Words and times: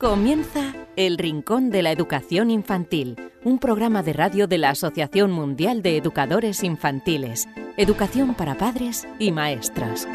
Comienza 0.00 0.76
El 0.94 1.18
Rincón 1.18 1.70
de 1.70 1.82
la 1.82 1.90
Educación 1.90 2.52
Infantil, 2.52 3.16
un 3.42 3.58
programa 3.58 4.04
de 4.04 4.12
radio 4.12 4.46
de 4.46 4.56
la 4.56 4.70
Asociación 4.70 5.32
Mundial 5.32 5.82
de 5.82 5.96
Educadores 5.96 6.62
Infantiles, 6.62 7.48
Educación 7.76 8.36
para 8.36 8.56
Padres 8.56 9.08
y 9.18 9.32
Maestros. 9.32 10.06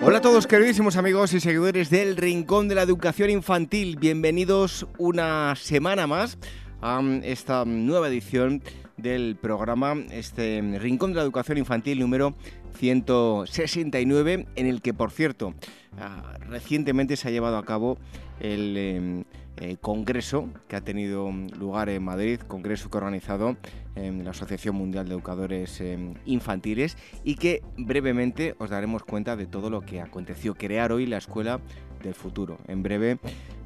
Hola 0.00 0.16
a 0.16 0.20
todos 0.22 0.46
queridísimos 0.46 0.96
amigos 0.96 1.34
y 1.34 1.40
seguidores 1.40 1.90
del 1.90 2.16
Rincón 2.16 2.68
de 2.68 2.76
la 2.76 2.84
Educación 2.84 3.28
Infantil, 3.28 3.98
bienvenidos 3.98 4.86
una 4.96 5.56
semana 5.56 6.06
más 6.06 6.38
a 6.80 7.02
esta 7.22 7.66
nueva 7.66 8.08
edición 8.08 8.62
del 8.96 9.36
programa, 9.36 9.94
este 10.10 10.62
Rincón 10.78 11.10
de 11.10 11.16
la 11.16 11.22
Educación 11.22 11.58
Infantil 11.58 12.00
número 12.00 12.34
169, 12.74 14.46
en 14.54 14.66
el 14.66 14.80
que, 14.82 14.94
por 14.94 15.10
cierto, 15.10 15.54
ah, 15.98 16.34
recientemente 16.48 17.16
se 17.16 17.28
ha 17.28 17.30
llevado 17.30 17.56
a 17.56 17.64
cabo 17.64 17.98
el 18.40 18.76
em, 18.76 19.24
eh, 19.60 19.76
congreso 19.80 20.48
que 20.68 20.76
ha 20.76 20.80
tenido 20.80 21.32
lugar 21.58 21.88
en 21.88 22.04
Madrid, 22.04 22.38
congreso 22.40 22.90
que 22.90 22.96
ha 22.96 23.00
organizado 23.00 23.56
em, 23.96 24.22
la 24.22 24.30
Asociación 24.30 24.76
Mundial 24.76 25.08
de 25.08 25.14
Educadores 25.14 25.80
em, 25.80 26.14
Infantiles 26.26 26.96
y 27.24 27.34
que 27.34 27.62
brevemente 27.76 28.54
os 28.58 28.70
daremos 28.70 29.02
cuenta 29.02 29.34
de 29.34 29.46
todo 29.46 29.68
lo 29.68 29.80
que 29.80 30.00
aconteció. 30.00 30.54
Crear 30.54 30.92
hoy 30.92 31.06
la 31.06 31.16
Escuela 31.16 31.60
del 32.04 32.14
Futuro. 32.14 32.58
En 32.68 32.84
breve, 32.84 33.18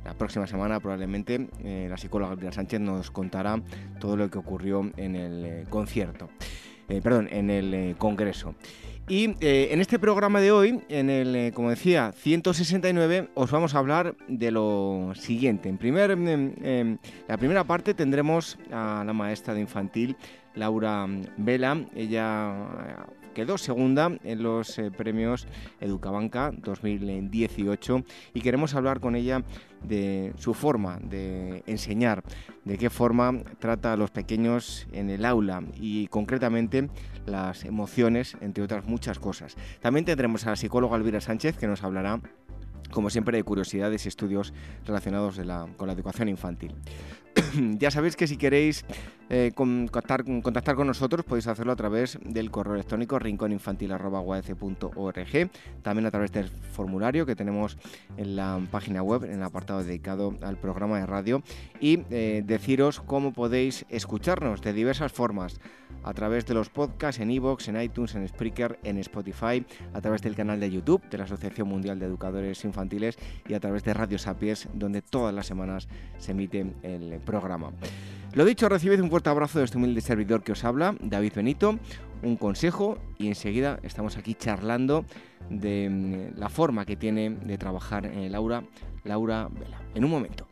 la 0.04 0.14
próxima 0.14 0.46
semana 0.46 0.80
probablemente, 0.80 1.48
eh, 1.62 1.88
la 1.90 1.98
psicóloga 1.98 2.32
Elvira 2.32 2.52
Sánchez 2.52 2.80
nos 2.80 3.10
contará 3.10 3.60
todo 4.00 4.16
lo 4.16 4.30
que 4.30 4.38
ocurrió 4.38 4.90
en 4.96 5.14
el 5.14 5.44
eh, 5.44 5.64
concierto, 5.68 6.30
perdón, 7.02 7.28
en 7.30 7.50
el 7.50 7.96
congreso. 7.98 8.54
Y 9.08 9.34
eh, 9.40 9.68
en 9.72 9.80
este 9.80 9.98
programa 9.98 10.40
de 10.40 10.52
hoy, 10.52 10.80
en 10.88 11.10
el, 11.10 11.34
eh, 11.34 11.52
como 11.52 11.70
decía, 11.70 12.12
169, 12.16 13.30
os 13.34 13.50
vamos 13.50 13.74
a 13.74 13.78
hablar 13.78 14.14
de 14.28 14.50
lo 14.50 15.12
siguiente. 15.16 15.68
En 15.68 15.76
primer, 15.76 16.12
en 16.12 17.00
la 17.26 17.36
primera 17.36 17.64
parte 17.64 17.94
tendremos 17.94 18.58
a 18.70 19.02
la 19.04 19.12
maestra 19.12 19.54
de 19.54 19.60
infantil, 19.60 20.16
Laura 20.54 21.06
Vela. 21.36 21.84
Ella 21.94 23.06
quedó 23.32 23.58
segunda 23.58 24.12
en 24.24 24.42
los 24.42 24.78
eh, 24.78 24.90
premios 24.90 25.46
Educabanca 25.80 26.52
2018 26.56 28.04
y 28.34 28.40
queremos 28.40 28.74
hablar 28.74 29.00
con 29.00 29.16
ella 29.16 29.42
de 29.82 30.32
su 30.36 30.54
forma 30.54 30.98
de 31.02 31.62
enseñar, 31.66 32.22
de 32.64 32.78
qué 32.78 32.90
forma 32.90 33.42
trata 33.58 33.92
a 33.92 33.96
los 33.96 34.10
pequeños 34.10 34.86
en 34.92 35.10
el 35.10 35.24
aula 35.24 35.62
y 35.74 36.06
concretamente 36.08 36.88
las 37.26 37.64
emociones, 37.64 38.36
entre 38.40 38.62
otras 38.62 38.84
muchas 38.84 39.18
cosas. 39.18 39.56
También 39.80 40.04
tendremos 40.04 40.46
a 40.46 40.50
la 40.50 40.56
psicóloga 40.56 40.96
Elvira 40.96 41.20
Sánchez 41.20 41.56
que 41.56 41.66
nos 41.66 41.82
hablará 41.82 42.20
como 42.90 43.10
siempre, 43.10 43.36
de 43.36 43.44
curiosidades 43.44 44.04
y 44.04 44.08
estudios 44.08 44.52
relacionados 44.84 45.40
con 45.76 45.86
la 45.86 45.92
educación 45.92 46.28
infantil. 46.28 46.74
ya 47.78 47.90
sabéis 47.90 48.16
que 48.16 48.26
si 48.26 48.36
queréis 48.36 48.84
eh, 49.30 49.52
contactar, 49.54 50.24
con 50.24 50.86
nosotros 50.86 51.24
podéis 51.24 51.46
hacerlo 51.46 51.72
a 51.72 51.76
través 51.76 52.18
del 52.22 52.50
correo 52.50 52.74
electrónico 52.74 53.18
rincóninfantil.org, 53.18 55.50
también 55.82 56.06
a 56.06 56.10
través 56.10 56.32
del 56.32 56.48
formulario 56.48 57.24
que 57.24 57.34
tenemos 57.34 57.78
en 58.16 58.36
la 58.36 58.60
página 58.70 59.02
web, 59.02 59.24
en 59.24 59.32
el 59.32 59.42
apartado 59.42 59.82
dedicado 59.82 60.36
al 60.42 60.58
programa 60.58 60.98
de 60.98 61.06
radio, 61.06 61.42
y 61.80 62.04
eh, 62.10 62.42
deciros 62.44 63.00
cómo 63.00 63.32
podéis 63.32 63.86
escucharnos 63.88 64.60
de 64.60 64.74
diversas 64.74 65.12
formas 65.12 65.58
a 66.02 66.14
través 66.14 66.46
de 66.46 66.54
los 66.54 66.68
podcasts 66.68 67.20
en 67.20 67.30
iVoox, 67.30 67.68
en 67.68 67.80
iTunes, 67.80 68.14
en 68.14 68.26
Spreaker, 68.26 68.78
en 68.84 68.98
Spotify, 68.98 69.64
a 69.92 70.00
través 70.00 70.22
del 70.22 70.34
canal 70.34 70.60
de 70.60 70.70
YouTube 70.70 71.02
de 71.10 71.18
la 71.18 71.24
Asociación 71.24 71.68
Mundial 71.68 71.98
de 71.98 72.06
Educadores 72.06 72.64
Infantiles 72.64 73.16
y 73.48 73.54
a 73.54 73.60
través 73.60 73.84
de 73.84 73.94
Radio 73.94 74.18
Sapies, 74.18 74.68
donde 74.74 75.02
todas 75.02 75.34
las 75.34 75.46
semanas 75.46 75.88
se 76.18 76.32
emite 76.32 76.66
el 76.82 77.20
programa. 77.24 77.72
Lo 78.34 78.44
dicho, 78.44 78.68
recibid 78.68 79.00
un 79.00 79.10
fuerte 79.10 79.28
abrazo 79.28 79.58
de 79.58 79.66
este 79.66 79.76
humilde 79.76 80.00
servidor 80.00 80.42
que 80.42 80.52
os 80.52 80.64
habla, 80.64 80.96
David 81.00 81.34
Benito, 81.36 81.78
un 82.22 82.36
consejo 82.36 82.98
y 83.18 83.28
enseguida 83.28 83.78
estamos 83.82 84.16
aquí 84.16 84.34
charlando 84.34 85.04
de 85.50 85.88
mm, 85.90 86.38
la 86.38 86.48
forma 86.48 86.86
que 86.86 86.96
tiene 86.96 87.30
de 87.30 87.58
trabajar 87.58 88.06
en 88.06 88.20
el 88.20 88.34
aula 88.34 88.64
Laura 89.04 89.48
Vela. 89.50 89.80
En 89.94 90.04
un 90.04 90.10
momento. 90.10 90.51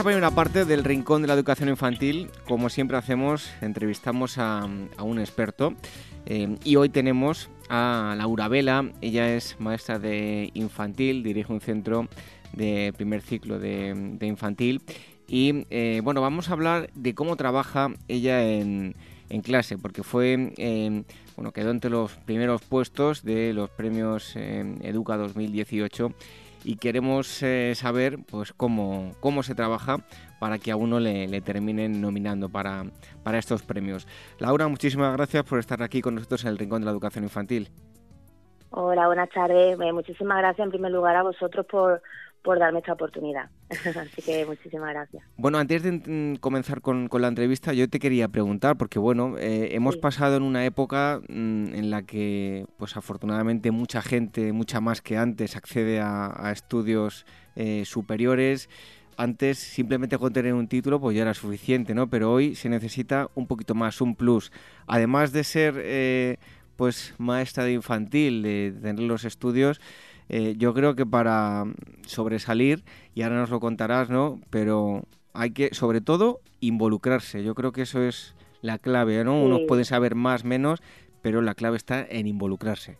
La 0.00 0.04
primera 0.04 0.30
parte 0.30 0.64
del 0.64 0.82
Rincón 0.82 1.20
de 1.20 1.28
la 1.28 1.34
Educación 1.34 1.68
Infantil. 1.68 2.30
Como 2.48 2.70
siempre 2.70 2.96
hacemos, 2.96 3.50
entrevistamos 3.60 4.38
a, 4.38 4.64
un 4.64 5.18
experto. 5.18 5.74
Eh, 6.24 6.56
y 6.64 6.76
hoy 6.76 6.88
tenemos 6.88 7.50
a 7.68 8.14
Laura 8.16 8.48
Vela. 8.48 8.90
Ella 9.02 9.36
es 9.36 9.56
maestra 9.58 9.98
de 9.98 10.52
infantil, 10.54 11.22
dirige 11.22 11.52
un 11.52 11.60
centro 11.60 12.08
de 12.54 12.94
primer 12.96 13.20
ciclo 13.20 13.58
de, 13.58 14.16
infantil. 14.22 14.80
Y 15.28 15.66
eh, 15.68 16.00
bueno, 16.02 16.22
vamos 16.22 16.48
a 16.48 16.54
hablar 16.54 16.88
de 16.94 17.14
cómo 17.14 17.36
trabaja 17.36 17.92
ella 18.08 18.42
en, 18.42 18.94
clase, 19.42 19.76
porque 19.76 20.02
fue, 20.02 20.54
eh, 20.56 21.02
bueno, 21.36 21.52
quedó 21.52 21.72
entre 21.72 21.90
los 21.90 22.12
primeros 22.12 22.62
puestos 22.62 23.22
de 23.22 23.52
los 23.52 23.68
premios 23.68 24.34
Educa 24.34 25.18
2018 25.18 26.14
y 26.64 26.76
queremos 26.76 27.42
eh, 27.42 27.72
saber 27.74 28.18
pues 28.30 28.52
cómo, 28.52 29.12
cómo 29.20 29.42
se 29.42 29.54
trabaja 29.54 29.98
para 30.38 30.58
que 30.58 30.70
a 30.70 30.76
uno 30.76 31.00
le, 31.00 31.40
terminen 31.40 32.00
nominando 32.00 32.48
para, 32.48 32.84
para 33.22 33.38
estos 33.38 33.62
premios. 33.62 34.06
Laura, 34.38 34.68
muchísimas 34.68 35.12
gracias 35.16 35.44
por 35.44 35.58
estar 35.58 35.82
aquí 35.82 36.00
con 36.00 36.14
nosotros 36.14 36.44
en 36.44 36.50
el 36.50 36.58
Rincón 36.58 36.82
de 36.82 36.86
la 36.86 36.92
Educación 36.92 37.24
Infantil. 37.24 37.68
Hola, 38.70 39.06
buenas 39.06 39.28
tardes. 39.30 39.78
Eh, 39.80 39.92
muchísimas 39.92 40.38
gracias 40.38 40.64
en 40.64 40.70
primer 40.70 40.92
lugar 40.92 41.16
a 41.16 41.22
vosotros 41.22 41.66
por, 41.66 42.02
por 42.42 42.58
darme 42.58 42.78
esta 42.78 42.92
oportunidad. 42.92 43.50
Así 43.70 44.22
que 44.22 44.46
muchísimas 44.46 44.90
gracias. 44.90 45.22
Bueno, 45.36 45.58
antes 45.58 45.82
de 45.82 45.92
mm, 45.92 46.36
comenzar 46.36 46.80
con, 46.80 47.08
la 47.12 47.28
entrevista, 47.28 47.72
yo 47.72 47.88
te 47.88 47.98
quería 47.98 48.28
preguntar, 48.28 48.76
porque 48.76 48.98
bueno, 48.98 49.36
eh, 49.38 49.74
hemos 49.74 49.96
pasado 49.96 50.36
en 50.36 50.42
una 50.42 50.64
época 50.64 51.20
mm, 51.28 51.74
en 51.74 51.90
la 51.90 52.02
que, 52.02 52.66
pues 52.78 52.96
afortunadamente, 52.96 53.70
mucha 53.70 54.02
gente, 54.02 54.52
mucha 54.52 54.80
más 54.80 55.02
que 55.02 55.18
antes, 55.18 55.56
accede 55.56 56.00
a, 56.00 56.50
estudios 56.52 57.26
eh, 57.56 57.84
superiores. 57.84 58.68
Antes 59.16 59.58
simplemente 59.58 60.16
con 60.16 60.32
tener 60.32 60.54
un 60.54 60.66
título 60.66 60.98
pues 60.98 61.14
ya 61.14 61.22
era 61.22 61.34
suficiente, 61.34 61.94
¿no? 61.94 62.08
Pero 62.08 62.32
hoy 62.32 62.54
se 62.54 62.70
necesita 62.70 63.28
un 63.34 63.46
poquito 63.46 63.74
más, 63.74 64.00
un 64.00 64.16
plus. 64.16 64.50
Además 64.86 65.32
de 65.32 65.44
ser 65.44 65.74
eh, 65.76 66.38
pues 66.76 67.14
maestra 67.18 67.64
de 67.64 67.72
infantil, 67.72 68.42
de 68.42 68.72
tener 68.80 69.00
los 69.00 69.26
estudios, 69.26 69.82
eh, 70.32 70.54
yo 70.56 70.72
creo 70.74 70.94
que 70.94 71.04
para 71.04 71.64
sobresalir, 72.06 72.84
y 73.14 73.22
ahora 73.22 73.40
nos 73.40 73.50
lo 73.50 73.58
contarás, 73.58 74.10
¿no? 74.10 74.40
Pero 74.48 75.04
hay 75.32 75.50
que, 75.50 75.74
sobre 75.74 76.00
todo, 76.00 76.40
involucrarse. 76.60 77.42
Yo 77.42 77.56
creo 77.56 77.72
que 77.72 77.82
eso 77.82 78.00
es 78.02 78.36
la 78.62 78.78
clave, 78.78 79.24
¿no? 79.24 79.42
Uno 79.42 79.58
puede 79.66 79.84
saber 79.84 80.14
más, 80.14 80.44
menos, 80.44 80.80
pero 81.20 81.42
la 81.42 81.54
clave 81.54 81.76
está 81.76 82.06
en 82.08 82.28
involucrarse. 82.28 82.96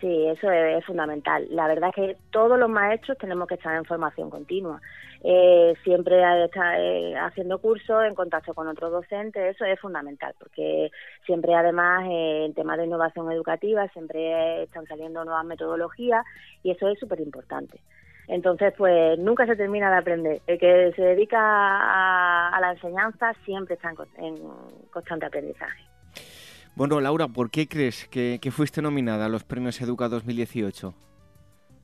Sí, 0.00 0.26
eso 0.28 0.50
es, 0.50 0.84
fundamental. 0.86 1.46
La 1.50 1.66
verdad 1.68 1.90
es 1.90 1.94
que 1.94 2.16
todos 2.30 2.58
los 2.58 2.70
maestros 2.70 3.18
tenemos 3.18 3.46
que 3.46 3.54
estar 3.54 3.76
en 3.76 3.84
formación 3.84 4.30
continua. 4.30 4.80
Eh, 5.22 5.74
siempre 5.84 6.22
estar 6.44 6.80
eh, 6.80 7.14
haciendo 7.18 7.58
cursos, 7.58 8.04
en 8.04 8.14
contacto 8.14 8.54
con 8.54 8.66
otros 8.66 8.90
docentes, 8.90 9.54
eso 9.54 9.66
es 9.66 9.78
fundamental, 9.78 10.34
porque 10.38 10.90
siempre 11.26 11.54
además 11.54 12.06
eh, 12.08 12.46
en 12.46 12.54
temas 12.54 12.78
de 12.78 12.86
innovación 12.86 13.30
educativa 13.30 13.86
siempre 13.88 14.62
están 14.62 14.86
saliendo 14.86 15.22
nuevas 15.26 15.44
metodologías 15.44 16.24
y 16.62 16.70
eso 16.70 16.88
es 16.88 16.98
súper 16.98 17.20
importante. 17.20 17.78
Entonces, 18.28 18.72
pues 18.78 19.18
nunca 19.18 19.44
se 19.44 19.56
termina 19.56 19.90
de 19.90 19.96
aprender. 19.98 20.40
El 20.46 20.58
que 20.58 20.92
se 20.96 21.02
dedica 21.02 21.36
a, 21.38 22.58
la 22.60 22.72
enseñanza 22.72 23.34
siempre 23.44 23.74
está 23.74 23.92
en 24.16 24.36
constante 24.90 25.26
aprendizaje. 25.26 25.90
Bueno, 26.76 27.00
Laura, 27.00 27.28
¿por 27.28 27.50
qué 27.50 27.68
crees 27.68 28.06
que, 28.08 28.38
fuiste 28.50 28.80
nominada 28.80 29.26
a 29.26 29.28
los 29.28 29.44
premios 29.44 29.80
Educa 29.80 30.08
2018? 30.08 30.94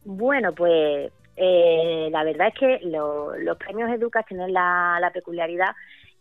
Bueno, 0.05 0.53
pues 0.53 1.13
eh, 1.37 2.09
la 2.11 2.25
verdad 2.25 2.49
es 2.49 2.55
que 2.55 2.81
los 2.87 3.59
premios 3.59 3.91
Educa 3.91 4.23
tienen 4.23 4.53
la, 4.53 5.11
peculiaridad 5.13 5.75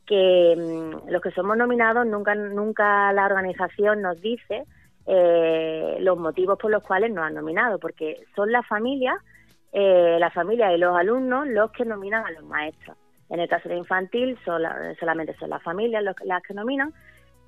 que 0.06 0.56
mm, 0.58 1.10
los 1.10 1.22
que 1.22 1.32
somos 1.32 1.58
nominados 1.58 2.06
nunca, 2.06 2.36
nunca 2.36 3.12
la 3.14 3.26
organización 3.26 4.02
nos 4.02 4.22
dice 4.22 4.66
eh, 5.08 5.98
los 6.00 6.18
motivos 6.18 6.58
por 6.60 6.72
los 6.72 6.84
cuales 6.84 7.12
nos 7.12 7.26
han 7.26 7.36
nominado, 7.36 7.80
porque 7.80 8.24
son 8.36 8.52
las 8.52 8.68
familias, 8.68 9.16
eh, 9.72 10.18
las 10.20 10.34
familias 10.34 10.74
y 10.74 10.80
los 10.80 10.98
alumnos 10.98 11.48
los 11.48 11.72
que 11.72 11.86
nominan 11.86 12.26
a 12.26 12.32
los 12.32 12.44
maestros. 12.44 12.98
En 13.30 13.40
el 13.40 13.48
caso 13.48 13.70
de 13.70 13.78
infantil 13.78 14.38
solamente 14.46 15.36
son 15.40 15.50
las 15.50 15.64
familias 15.64 16.04
las 16.04 16.42
que 16.44 16.54
nominan 16.54 16.94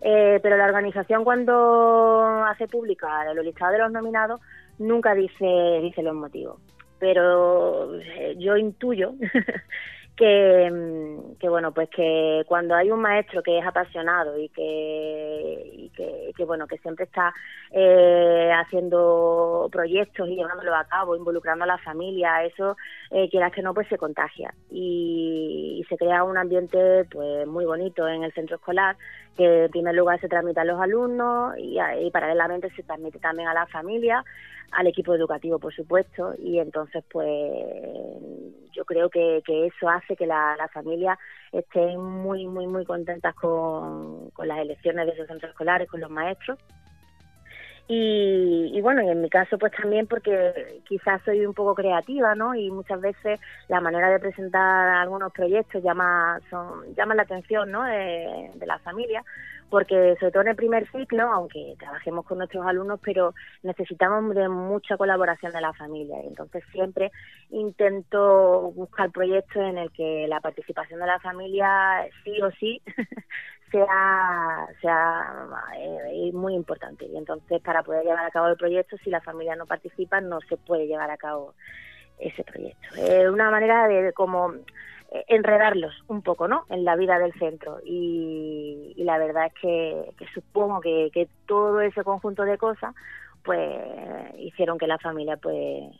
eh, 0.01 0.39
pero 0.41 0.57
la 0.57 0.65
organización 0.65 1.23
cuando 1.23 2.43
hace 2.45 2.67
pública 2.67 3.33
los 3.33 3.45
listados 3.45 3.73
de 3.73 3.79
los 3.79 3.91
nominados 3.91 4.41
nunca 4.79 5.13
dice, 5.13 5.79
dice 5.81 6.03
los 6.03 6.15
motivos. 6.15 6.59
Pero 6.99 7.99
eh, 7.99 8.35
yo 8.37 8.57
intuyo 8.57 9.13
que, 10.17 11.15
que, 11.39 11.47
bueno 11.47 11.71
pues 11.71 11.89
que 11.89 12.43
cuando 12.47 12.73
hay 12.73 12.89
un 12.89 12.99
maestro 12.99 13.43
que 13.43 13.59
es 13.59 13.65
apasionado 13.65 14.37
y 14.37 14.49
que, 14.49 15.71
y 15.73 15.89
que, 16.35 16.43
bueno 16.43 16.65
que 16.65 16.79
siempre 16.79 17.05
está 17.05 17.33
eh, 17.71 18.51
haciendo 18.51 19.69
proyectos 19.71 20.27
y 20.27 20.35
llevándolo 20.35 20.75
a 20.75 20.85
cabo 20.85 21.15
involucrando 21.15 21.65
a 21.65 21.67
la 21.67 21.77
familia 21.77 22.43
eso 22.43 22.75
eh, 23.11 23.29
quieras 23.29 23.53
que 23.53 23.61
no 23.61 23.75
pues 23.75 23.87
se 23.89 23.97
contagia 23.97 24.53
y, 24.71 25.85
se 25.87 25.97
crea 25.97 26.23
un 26.23 26.37
ambiente 26.37 27.05
pues 27.05 27.47
muy 27.47 27.63
bonito 27.63 28.07
en 28.09 28.23
el 28.23 28.33
centro 28.33 28.57
escolar 28.57 28.97
que 29.37 29.65
en 29.65 29.71
primer 29.71 29.95
lugar 29.95 30.19
se 30.19 30.27
transmite 30.27 30.59
a 30.59 30.65
los 30.65 30.79
alumnos 30.81 31.57
y, 31.57 31.77
y 31.79 32.11
paralelamente 32.11 32.69
se 32.71 32.83
transmite 32.83 33.19
también 33.19 33.47
a 33.47 33.53
la 33.53 33.67
familia 33.67 34.23
al 34.71 34.87
equipo 34.87 35.13
educativo, 35.13 35.59
por 35.59 35.73
supuesto, 35.73 36.33
y 36.37 36.59
entonces, 36.59 37.03
pues, 37.09 37.25
yo 38.73 38.85
creo 38.85 39.09
que, 39.09 39.41
eso 39.47 39.89
hace 39.89 40.15
que 40.15 40.25
la, 40.25 40.55
la 40.57 40.67
familia 40.67 41.17
esté 41.51 41.97
muy, 41.97 42.47
muy, 42.47 42.67
muy 42.67 42.85
contentas 42.85 43.33
con, 43.35 44.29
con 44.31 44.47
las 44.47 44.59
elecciones 44.59 45.05
de 45.05 45.13
esos 45.13 45.27
centros 45.27 45.51
escolares, 45.51 45.89
con 45.89 46.01
los 46.01 46.09
maestros. 46.09 46.59
Y, 47.89 48.71
y, 48.73 48.81
bueno, 48.81 49.01
y 49.01 49.07
en 49.09 49.21
mi 49.21 49.29
caso 49.29 49.57
pues 49.57 49.71
también 49.71 50.07
porque 50.07 50.81
quizás 50.87 51.21
soy 51.23 51.45
un 51.45 51.53
poco 51.53 51.73
creativa, 51.73 52.35
¿no? 52.35 52.53
Y 52.53 52.69
muchas 52.69 52.99
veces 52.99 53.39
la 53.69 53.79
manera 53.79 54.09
de 54.09 54.19
presentar 54.19 54.89
algunos 54.89 55.31
proyectos 55.31 55.81
llama, 55.81 56.39
son, 56.49 56.93
llama 56.95 57.15
la 57.15 57.23
atención, 57.23 57.71
¿no? 57.71 57.83
De, 57.83 58.51
de 58.55 58.65
la 58.65 58.79
familia 58.79 59.23
porque 59.69 60.15
sobre 60.19 60.31
todo 60.31 60.41
en 60.43 60.49
el 60.49 60.55
primer 60.55 60.89
ciclo, 60.91 61.23
aunque 61.31 61.75
trabajemos 61.77 62.25
con 62.25 62.37
nuestros 62.37 62.65
alumnos, 62.65 62.99
pero 63.03 63.33
necesitamos 63.63 64.33
de 64.33 64.47
mucha 64.47 64.97
colaboración 64.97 65.51
de 65.51 65.61
la 65.61 65.73
familia. 65.73 66.23
Y 66.23 66.27
entonces 66.27 66.63
siempre 66.71 67.11
intento 67.49 68.71
buscar 68.75 69.11
proyectos 69.11 69.57
en 69.57 69.77
el 69.77 69.91
que 69.91 70.25
la 70.27 70.39
participación 70.39 70.99
de 70.99 71.07
la 71.07 71.19
familia 71.19 72.07
sí 72.23 72.41
o 72.41 72.51
sí 72.51 72.81
sea, 73.71 74.67
sea 74.81 75.47
eh, 75.77 76.31
muy 76.33 76.53
importante. 76.53 77.05
Y 77.05 77.17
entonces 77.17 77.61
para 77.61 77.83
poder 77.83 78.03
llevar 78.03 78.25
a 78.25 78.31
cabo 78.31 78.47
el 78.47 78.57
proyecto, 78.57 78.97
si 78.97 79.09
la 79.09 79.21
familia 79.21 79.55
no 79.55 79.65
participa, 79.65 80.21
no 80.21 80.39
se 80.41 80.57
puede 80.57 80.87
llevar 80.87 81.11
a 81.11 81.17
cabo 81.17 81.53
ese 82.19 82.43
proyecto. 82.43 82.95
Es 82.95 83.29
una 83.29 83.51
manera 83.51 83.87
de 83.87 84.13
como 84.13 84.53
eh, 85.11 85.23
enredarlos 85.27 85.93
un 86.07 86.21
poco, 86.21 86.47
¿no? 86.47 86.65
En 86.69 86.83
la 86.83 86.95
vida 86.95 87.19
del 87.19 87.33
centro. 87.33 87.79
Y, 87.85 88.93
la 88.97 89.17
verdad 89.17 89.45
es 89.45 89.53
que, 89.61 90.25
supongo 90.33 90.81
que, 90.81 91.29
todo 91.45 91.79
ese 91.81 92.03
conjunto 92.03 92.43
de 92.43 92.57
cosas, 92.57 92.93
pues, 93.43 93.77
hicieron 94.37 94.77
que 94.77 94.87
la 94.87 94.97
familia, 94.97 95.37
pues, 95.37 95.55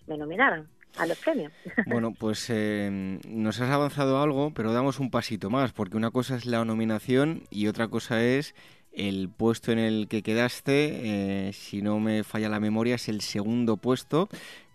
me 0.07 0.17
nominaran 0.17 0.67
a 0.95 1.06
los 1.06 1.18
premios. 1.18 1.51
Bueno, 1.86 2.13
pues 2.13 2.48
eh, 2.50 3.19
nos 3.28 3.60
has 3.62 3.69
avanzado 3.69 4.22
algo, 4.22 4.51
pero 4.54 4.74
damos 4.74 5.00
un 5.00 5.10
pasito 5.10 5.50
más, 5.50 5.72
porque 5.74 5.98
una 5.98 6.12
cosa 6.12 6.36
es 6.36 6.45
la 6.45 6.63
nominación 6.66 7.44
y 7.50 7.67
otra 7.67 7.88
cosa 7.88 8.24
es 8.24 8.56
el 8.91 9.29
puesto 9.29 9.72
en 9.72 9.79
el 9.79 10.08
que 10.08 10.24
quedaste, 10.24 11.48
eh, 11.50 11.53
si 11.53 11.82
no 11.82 12.00
me 12.00 12.24
falla 12.24 12.50
la 12.50 12.60
memoria, 12.60 12.96
es 12.96 13.10
el 13.10 13.22
segundo 13.22 13.77
puesto. 13.77 14.27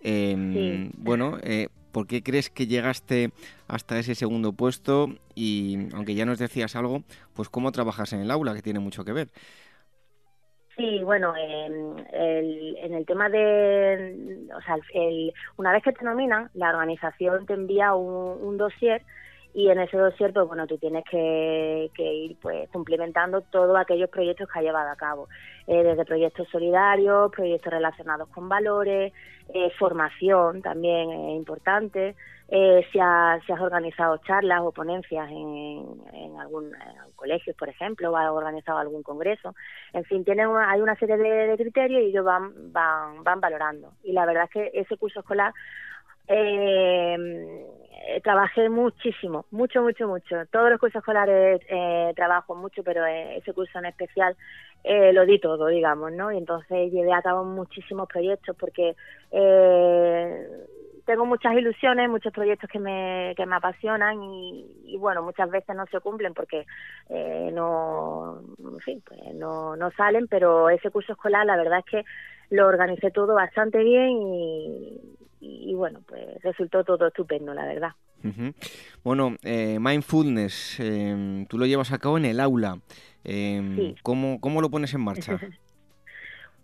Em, 0.02 0.90
bueno, 0.96 1.38
eh, 1.42 1.68
¿Por 1.92 2.06
qué 2.06 2.22
crees 2.22 2.48
que 2.48 2.66
llegaste 2.66 3.32
hasta 3.68 3.98
ese 3.98 4.14
segundo 4.14 4.54
puesto? 4.54 5.14
Y 5.34 5.88
aunque 5.92 6.14
ya 6.14 6.24
nos 6.24 6.38
decías 6.38 6.74
algo, 6.74 7.04
pues 7.34 7.50
cómo 7.50 7.70
trabajas 7.70 8.14
en 8.14 8.20
el 8.20 8.30
aula, 8.30 8.54
que 8.54 8.62
tiene 8.62 8.80
mucho 8.80 9.04
que 9.04 9.12
ver. 9.12 9.28
Sí, 10.82 11.00
bueno, 11.04 11.32
en 11.36 11.94
el, 12.12 13.06
tema 13.06 13.28
de, 13.28 14.48
o 14.52 14.60
sea, 14.62 14.76
una 15.56 15.70
vez 15.70 15.80
que 15.84 15.92
te 15.92 16.04
nominan, 16.04 16.50
la 16.54 16.70
organización 16.70 17.46
te 17.46 17.52
envía 17.52 17.94
un, 17.94 18.42
un 18.42 18.56
dossier 18.56 19.00
y 19.54 19.68
en 19.68 19.80
ese 19.80 19.98
dossier, 19.98 20.32
pues 20.32 20.46
bueno, 20.46 20.66
tú 20.66 20.78
tienes 20.78 21.04
que, 21.04 21.90
ir 21.96 22.36
pues 22.40 22.68
cumplimentando 22.70 23.42
todos 23.42 23.76
aquellos 23.76 24.08
proyectos 24.08 24.48
que 24.48 24.58
ha 24.58 24.62
llevado 24.62 24.90
a 24.90 24.96
cabo, 24.96 25.28
eh, 25.66 25.82
desde 25.82 26.04
proyectos 26.04 26.48
solidarios, 26.48 27.30
proyectos 27.32 27.72
relacionados 27.72 28.28
con 28.30 28.48
valores, 28.48 29.12
eh, 29.52 29.70
formación 29.78 30.62
también 30.62 31.10
es 31.10 31.36
importante, 31.36 32.14
eh, 32.48 32.86
si, 32.92 32.98
has, 33.00 33.44
si, 33.44 33.52
has, 33.52 33.60
organizado 33.60 34.18
charlas 34.18 34.60
o 34.62 34.72
ponencias 34.72 35.30
en, 35.30 36.02
en 36.12 36.40
algún 36.40 36.72
colegio, 37.16 37.54
por 37.58 37.68
ejemplo, 37.68 38.10
o 38.10 38.16
has 38.16 38.30
organizado 38.30 38.78
algún 38.78 39.02
congreso, 39.02 39.54
en 39.92 40.04
fin, 40.04 40.24
tienen 40.24 40.48
hay 40.56 40.80
una 40.80 40.96
serie 40.96 41.16
de, 41.16 41.46
de 41.46 41.56
criterios 41.56 42.02
y 42.02 42.06
ellos 42.06 42.24
van, 42.24 42.72
van, 42.72 43.22
van 43.24 43.40
valorando. 43.40 43.92
Y 44.02 44.12
la 44.12 44.26
verdad 44.26 44.44
es 44.44 44.50
que 44.50 44.70
ese 44.74 44.96
curso 44.96 45.20
escolar 45.20 45.52
eh, 46.28 48.20
trabajé 48.22 48.68
muchísimo, 48.68 49.46
mucho, 49.50 49.82
mucho, 49.82 50.08
mucho. 50.08 50.46
Todos 50.50 50.70
los 50.70 50.80
cursos 50.80 51.00
escolares 51.00 51.60
eh, 51.68 52.12
trabajo 52.16 52.54
mucho, 52.54 52.82
pero 52.82 53.04
eh, 53.06 53.36
ese 53.36 53.52
curso 53.52 53.78
en 53.78 53.86
especial 53.86 54.36
eh, 54.84 55.12
lo 55.12 55.24
di 55.24 55.38
todo, 55.38 55.66
digamos, 55.66 56.12
¿no? 56.12 56.32
Y 56.32 56.38
entonces 56.38 56.92
llevé 56.92 57.12
a 57.12 57.22
cabo 57.22 57.44
muchísimos 57.44 58.08
proyectos 58.08 58.56
porque 58.58 58.96
eh, 59.30 60.46
tengo 61.04 61.26
muchas 61.26 61.54
ilusiones, 61.54 62.08
muchos 62.08 62.32
proyectos 62.32 62.70
que 62.70 62.78
me, 62.78 63.34
que 63.36 63.46
me 63.46 63.56
apasionan 63.56 64.22
y, 64.22 64.96
bueno, 64.98 65.22
muchas 65.22 65.50
veces 65.50 65.74
no 65.74 65.86
se 65.86 66.00
cumplen 66.00 66.34
porque 66.34 66.66
eh, 67.08 67.50
no, 67.52 68.40
en 68.58 68.80
fin, 68.80 69.02
pues 69.06 69.20
no, 69.34 69.76
no 69.76 69.90
salen, 69.92 70.28
pero 70.28 70.68
ese 70.68 70.90
curso 70.90 71.12
escolar 71.12 71.46
la 71.46 71.56
verdad 71.56 71.80
es 71.80 71.84
que 71.84 72.04
lo 72.50 72.66
organicé 72.66 73.10
todo 73.10 73.34
bastante 73.34 73.78
bien 73.82 74.10
y, 74.22 75.00
y, 75.44 75.74
bueno, 75.74 76.00
pues 76.06 76.40
resultó 76.42 76.84
todo 76.84 77.08
estupendo, 77.08 77.52
la 77.52 77.66
verdad. 77.66 77.90
Bueno, 79.02 79.36
eh, 79.42 79.78
mindfulness, 79.80 80.78
em, 80.78 81.44
tú 81.46 81.58
lo 81.58 81.66
llevas 81.66 81.90
a 81.92 81.98
cabo 81.98 82.16
en 82.18 82.26
el 82.26 82.38
aula. 82.38 82.78
Eh, 83.24 83.94
¿cómo, 84.02 84.40
¿Cómo 84.40 84.60
lo 84.60 84.70
pones 84.70 84.94
en 84.94 85.00
marcha? 85.00 85.38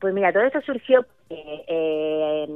Pues 0.00 0.14
mira, 0.14 0.32
todo 0.32 0.44
esto 0.44 0.61
surgió, 0.61 1.04
eh, 1.28 1.64
eh, 1.66 2.47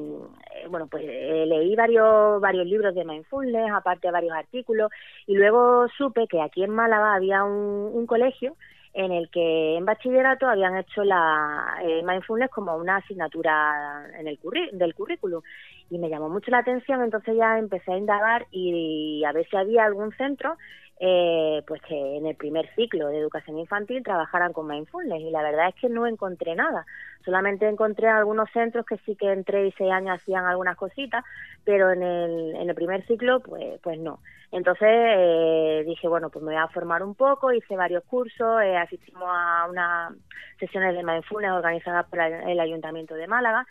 bueno, 0.68 0.86
pues 0.86 1.02
eh, 1.04 1.44
leí 1.46 1.74
varios 1.74 2.40
varios 2.40 2.66
libros 2.66 2.94
de 2.94 3.04
mindfulness, 3.04 3.72
aparte 3.72 4.08
de 4.08 4.12
varios 4.12 4.32
artículos, 4.32 4.90
y 5.26 5.34
luego 5.34 5.88
supe 5.98 6.28
que 6.28 6.40
aquí 6.40 6.62
en 6.62 6.70
Málaga 6.70 7.14
había 7.14 7.42
un, 7.42 8.06
colegio 8.06 8.56
en 8.94 9.12
el 9.12 9.30
que 9.30 9.76
en 9.76 9.84
bachillerato 9.84 10.46
habían 10.46 10.76
hecho 10.76 11.02
la 11.04 11.76
mindfulness 12.04 12.50
como 12.50 12.76
una 12.76 12.96
asignatura 12.96 14.06
en 14.18 14.28
el 14.28 14.38
del 14.72 14.94
currículum. 14.94 15.42
Y 15.90 15.98
me 15.98 16.08
llamó 16.08 16.28
mucho 16.28 16.50
la 16.50 16.58
atención 16.58 17.02
entonces 17.02 17.36
ya 17.36 17.58
empecé 17.58 17.92
a 17.92 17.98
indagar 17.98 18.46
y 18.50 19.24
a 19.24 19.32
ver 19.32 19.46
si 19.48 19.56
había 19.56 19.84
algún 19.84 20.12
centro 20.12 20.56
eh, 21.00 21.62
pues 21.66 21.82
que 21.82 22.16
en 22.16 22.26
el 22.26 22.36
primer 22.36 22.72
ciclo 22.74 23.08
de 23.08 23.18
educación 23.18 23.58
infantil 23.58 24.02
trabajaran 24.02 24.52
con 24.52 24.68
mindfulness 24.68 25.20
y 25.20 25.30
la 25.30 25.42
verdad 25.42 25.68
es 25.68 25.74
que 25.74 25.88
no 25.88 26.06
encontré 26.06 26.54
nada. 26.54 26.86
Solamente 27.24 27.68
encontré 27.68 28.08
algunos 28.08 28.50
centros 28.50 28.86
que 28.86 28.98
sí 28.98 29.16
que 29.16 29.32
en 29.32 29.44
tres 29.44 29.72
y 29.72 29.76
seis 29.76 29.90
años 29.90 30.20
hacían 30.20 30.44
algunas 30.44 30.76
cositas, 30.76 31.24
pero 31.64 31.90
en 31.90 32.02
el, 32.02 32.56
en 32.56 32.68
el 32.68 32.74
primer 32.74 33.04
ciclo 33.06 33.40
pues, 33.40 33.80
pues 33.82 33.98
no. 33.98 34.20
Entonces 34.52 34.88
eh, 34.90 35.82
dije, 35.86 36.06
bueno, 36.08 36.30
pues 36.30 36.44
me 36.44 36.52
voy 36.52 36.62
a 36.62 36.68
formar 36.68 37.02
un 37.02 37.14
poco, 37.14 37.52
hice 37.52 37.74
varios 37.74 38.04
cursos, 38.04 38.62
eh, 38.62 38.76
asistimos 38.76 39.24
a 39.26 39.66
unas 39.68 40.12
sesiones 40.60 40.94
de 40.94 41.02
mindfulness 41.02 41.52
organizadas 41.52 42.06
por 42.06 42.20
el 42.20 42.60
Ayuntamiento 42.60 43.14
de 43.14 43.26
Málaga 43.26 43.66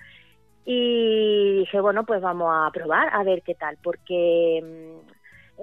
y 0.66 1.60
dije, 1.60 1.80
bueno, 1.80 2.06
pues 2.06 2.22
vamos 2.22 2.54
a 2.54 2.72
probar 2.72 3.10
a 3.14 3.24
ver 3.24 3.42
qué 3.44 3.56
tal, 3.56 3.78
porque 3.82 4.62
mm, 4.64 5.11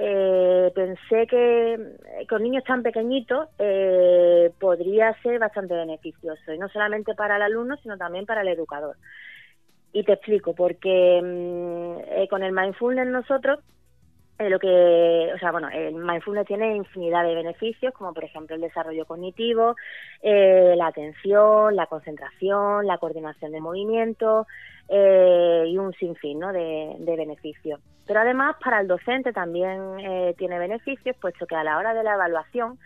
eh, 0.00 0.70
pensé 0.74 1.26
que 1.26 1.74
eh, 1.74 2.26
con 2.28 2.42
niños 2.42 2.62
tan 2.62 2.82
pequeñitos 2.84 3.48
eh, 3.58 4.52
podría 4.60 5.12
ser 5.22 5.40
bastante 5.40 5.74
beneficioso, 5.74 6.52
y 6.52 6.58
no 6.58 6.68
solamente 6.68 7.14
para 7.14 7.36
el 7.36 7.42
alumno, 7.42 7.76
sino 7.82 7.98
también 7.98 8.24
para 8.24 8.42
el 8.42 8.48
educador. 8.48 8.96
Y 9.92 10.04
te 10.04 10.12
explico, 10.12 10.54
porque 10.54 11.20
mm, 11.20 12.28
con 12.28 12.44
el 12.44 12.52
mindfulness 12.52 13.08
nosotros, 13.08 13.58
lo 14.38 14.58
que, 14.58 15.32
o 15.34 15.38
sea, 15.38 15.50
bueno, 15.50 15.68
el 15.68 15.94
mindfulness 15.94 16.46
tiene 16.46 16.76
infinidad 16.76 17.24
de 17.24 17.34
beneficios, 17.34 17.92
como 17.94 18.14
por 18.14 18.24
ejemplo 18.24 18.54
el 18.54 18.62
desarrollo 18.62 19.04
cognitivo, 19.04 19.74
la 20.22 20.86
atención, 20.86 21.74
la 21.74 21.86
concentración, 21.86 22.86
la 22.86 22.98
coordinación 22.98 23.52
de 23.52 23.60
movimientos, 23.60 24.46
eh, 24.90 25.64
y 25.68 25.76
un 25.76 25.92
sinfín 25.94 26.38
¿no? 26.38 26.50
de, 26.50 26.96
beneficios. 26.98 27.78
Pero 28.06 28.20
además 28.20 28.56
para 28.64 28.80
el 28.80 28.88
docente 28.88 29.34
también 29.34 30.00
eh, 30.00 30.34
tiene 30.38 30.58
beneficios, 30.58 31.14
puesto 31.20 31.46
que 31.46 31.56
a 31.56 31.64
la 31.64 31.76
hora 31.76 31.92
de 31.92 32.02
la 32.02 32.14
evaluación 32.14 32.78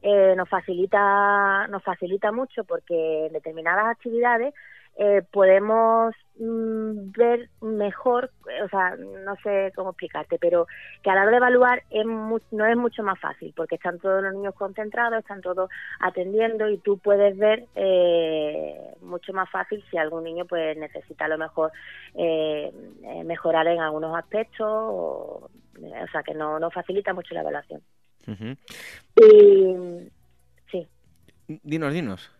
eh, 0.00 0.34
nos 0.36 0.48
facilita 0.48 1.66
nos 1.68 1.82
facilita 1.82 2.32
mucho 2.32 2.64
porque 2.64 3.26
en 3.26 3.34
determinadas 3.34 3.88
actividades 3.88 4.54
eh, 4.98 5.22
podemos 5.32 6.14
mm, 6.38 7.12
ver 7.12 7.48
mejor, 7.60 8.30
o 8.64 8.68
sea, 8.68 8.96
no 8.96 9.36
sé 9.42 9.72
cómo 9.74 9.90
explicarte, 9.90 10.38
pero 10.38 10.66
que 11.02 11.10
a 11.10 11.14
la 11.14 11.22
hora 11.22 11.30
de 11.30 11.36
evaluar 11.38 11.82
es 11.90 12.04
no 12.04 12.66
es 12.66 12.76
mucho 12.76 13.02
más 13.02 13.18
fácil, 13.18 13.52
porque 13.56 13.76
están 13.76 13.98
todos 13.98 14.22
los 14.22 14.34
niños 14.34 14.54
concentrados, 14.54 15.20
están 15.20 15.40
todos 15.40 15.70
atendiendo 16.00 16.68
y 16.68 16.78
tú 16.78 16.98
puedes 16.98 17.36
ver 17.38 17.66
eh, 17.76 18.94
mucho 19.00 19.32
más 19.32 19.48
fácil 19.50 19.82
si 19.90 19.96
algún 19.96 20.24
niño 20.24 20.44
pues 20.44 20.76
necesita 20.76 21.24
a 21.24 21.28
lo 21.28 21.38
mejor 21.38 21.72
eh, 22.14 22.70
mejorar 23.24 23.66
en 23.68 23.80
algunos 23.80 24.14
aspectos, 24.16 24.68
o, 24.68 25.48
o 25.48 26.06
sea, 26.12 26.22
que 26.22 26.34
no, 26.34 26.58
no 26.58 26.70
facilita 26.70 27.14
mucho 27.14 27.34
la 27.34 27.40
evaluación. 27.40 27.80
Y, 29.16 30.10
sí. 30.70 30.88
Dinos, 31.62 31.92
dinos. 31.92 32.39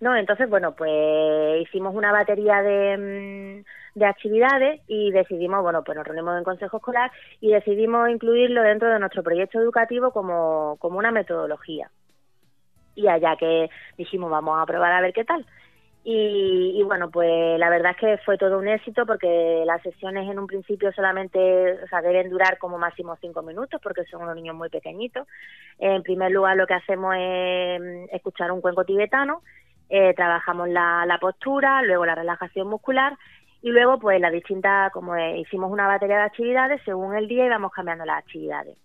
¿No? 0.00 0.16
Entonces, 0.16 0.48
bueno, 0.48 0.74
pues 0.74 1.62
hicimos 1.62 1.94
una 1.94 2.10
batería 2.12 2.62
de, 2.62 3.62
mm, 3.64 3.98
de 3.98 4.06
actividades 4.06 4.80
y 4.86 5.10
decidimos, 5.10 5.62
bueno, 5.62 5.82
pues 5.84 5.96
nos 5.96 6.06
reunimos 6.06 6.38
en 6.38 6.44
consejo 6.44 6.78
escolar 6.78 7.10
y 7.40 7.52
decidimos 7.52 8.08
incluirlo 8.08 8.62
dentro 8.62 8.88
de 8.88 8.98
nuestro 8.98 9.22
proyecto 9.22 9.60
educativo 9.60 10.10
como, 10.10 10.76
como 10.80 10.98
una 10.98 11.10
metodología. 11.10 11.90
Y 12.94 13.08
allá 13.08 13.36
que 13.36 13.70
dijimos, 13.96 14.30
vamos 14.30 14.60
a 14.60 14.66
probar 14.66 14.92
a 14.92 15.00
ver 15.00 15.12
qué 15.12 15.24
tal. 15.24 15.46
Y, 16.02 16.82
bueno, 16.84 17.10
pues 17.10 17.58
la 17.58 17.68
verdad 17.68 17.92
es 17.92 17.96
que 17.98 18.18
fue 18.24 18.38
todo 18.38 18.58
un 18.58 18.68
éxito 18.68 19.04
porque 19.04 19.64
las 19.66 19.82
sesiones 19.82 20.30
en 20.30 20.38
un 20.38 20.46
principio 20.46 20.90
solamente, 20.92 21.38
o 21.82 21.86
sea, 21.88 22.00
deben 22.00 22.30
durar 22.30 22.56
como 22.56 22.78
máximo 22.78 23.16
cinco 23.20 23.42
minutos 23.42 23.78
porque 23.82 24.04
son 24.04 24.22
unos 24.22 24.34
niños 24.34 24.56
muy 24.56 24.70
pequeñitos. 24.70 25.28
En 25.78 26.02
primer 26.02 26.32
lugar, 26.32 26.56
lo 26.56 26.66
que 26.66 26.74
hacemos 26.74 27.14
es 27.18 27.80
mm, 27.80 28.14
escuchar 28.14 28.50
un 28.50 28.62
cuenco 28.62 28.84
tibetano 28.84 29.42
eh, 29.92 30.14
trabajamos 30.14 30.68
la, 30.68 31.18
postura, 31.20 31.82
luego 31.82 32.06
la 32.06 32.14
relajación 32.14 32.68
muscular 32.68 33.18
y 33.60 33.70
luego 33.70 33.98
pues 33.98 34.20
las 34.20 34.30
distintas, 34.30 34.92
como 34.92 35.18
hicimos 35.18 35.70
una 35.72 35.88
batería 35.88 36.18
de 36.18 36.22
actividades, 36.22 36.80
según 36.84 37.16
el 37.16 37.26
día 37.26 37.46
íbamos 37.46 37.72
cambiando 37.72 38.04
las 38.04 38.18
actividades. 38.18 38.78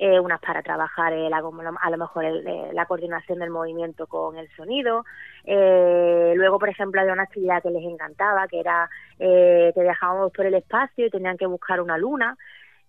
Eh, 0.00 0.18
unas 0.20 0.40
para 0.40 0.62
trabajar 0.62 1.12
a 1.12 1.90
lo 1.90 1.96
mejor 1.96 2.24
eh, 2.24 2.70
la 2.72 2.86
coordinación 2.86 3.38
del 3.38 3.50
movimiento 3.50 4.06
con 4.08 4.36
el 4.36 4.48
sonido. 4.56 5.04
luego, 5.44 6.58
por 6.58 6.68
ejemplo, 6.68 7.00
había 7.00 7.12
una 7.12 7.24
actividad 7.24 7.62
que 7.62 7.70
les 7.70 7.84
encantaba, 7.84 8.48
que 8.48 8.60
era 8.60 8.90
que 9.16 9.72
viajábamos 9.76 10.32
por 10.32 10.46
el 10.46 10.54
espacio 10.54 11.06
y 11.06 11.10
tenían 11.10 11.36
que 11.36 11.46
buscar 11.46 11.80
una 11.80 11.98
luna 11.98 12.36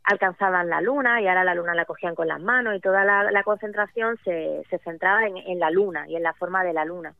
alcanzaban 0.03 0.69
la 0.69 0.81
luna 0.81 1.21
y 1.21 1.27
ahora 1.27 1.43
la 1.43 1.53
luna 1.53 1.75
la 1.75 1.85
cogían 1.85 2.15
con 2.15 2.27
las 2.27 2.39
manos 2.39 2.75
y 2.75 2.79
toda 2.79 3.03
la, 3.05 3.43
concentración 3.43 4.17
se, 4.23 4.63
se 4.69 4.79
centraba 4.79 5.27
en, 5.27 5.59
la 5.59 5.69
luna 5.69 6.07
y 6.07 6.15
en 6.15 6.23
la 6.23 6.33
forma 6.33 6.63
de 6.63 6.73
la 6.73 6.83
luna 6.85 7.13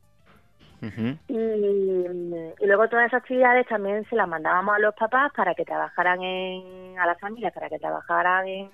y, 1.28 2.66
luego 2.66 2.88
todas 2.88 3.06
esas 3.06 3.22
actividades 3.22 3.66
también 3.66 4.04
se 4.08 4.16
las 4.16 4.28
mandábamos 4.28 4.76
a 4.76 4.78
los 4.78 4.94
papás 4.94 5.32
para 5.36 5.54
que 5.54 5.64
trabajaran 5.64 6.22
en, 6.22 6.98
a 6.98 7.06
las 7.06 7.20
familias, 7.20 7.52
para 7.52 7.68
que 7.68 7.78
trabajaran 7.78 8.46
en, 8.48 8.70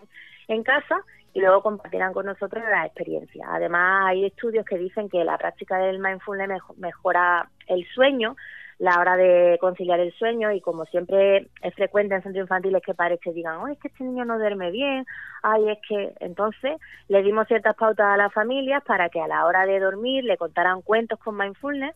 en 0.48 0.62
casa 0.62 1.02
y 1.36 1.40
luego 1.40 1.62
compartieran 1.62 2.14
con 2.14 2.26
nosotros 2.26 2.64
la 2.64 2.86
experiencia. 2.86 3.46
Además, 3.50 4.06
hay 4.06 4.24
estudios 4.24 4.64
que 4.64 4.78
dicen 4.78 5.08
que 5.08 5.22
la 5.22 5.36
práctica 5.36 5.76
del 5.76 5.98
mindfulness 5.98 6.62
mejora 6.78 7.50
el 7.66 7.86
sueño, 7.94 8.36
la 8.78 9.00
hora 9.00 9.16
de 9.16 9.56
conciliar 9.60 10.00
el 10.00 10.12
sueño 10.12 10.52
y 10.52 10.60
como 10.60 10.84
siempre 10.84 11.48
es 11.62 11.74
frecuente 11.74 12.14
en 12.14 12.22
centros 12.22 12.44
infantiles 12.44 12.82
que 12.82 12.94
padres 12.94 13.20
que 13.20 13.32
digan, 13.32 13.56
oh, 13.56 13.68
es 13.68 13.78
que 13.78 13.88
este 13.88 14.04
niño 14.04 14.24
no 14.24 14.38
duerme 14.38 14.70
bien, 14.70 15.06
ay, 15.42 15.70
es 15.70 15.78
que 15.88 16.12
entonces 16.20 16.78
le 17.08 17.22
dimos 17.22 17.48
ciertas 17.48 17.74
pautas 17.74 18.06
a 18.06 18.16
las 18.16 18.32
familias 18.32 18.82
para 18.84 19.08
que 19.08 19.20
a 19.20 19.28
la 19.28 19.46
hora 19.46 19.64
de 19.64 19.80
dormir 19.80 20.24
le 20.24 20.36
contaran 20.36 20.82
cuentos 20.82 21.18
con 21.18 21.36
mindfulness 21.36 21.94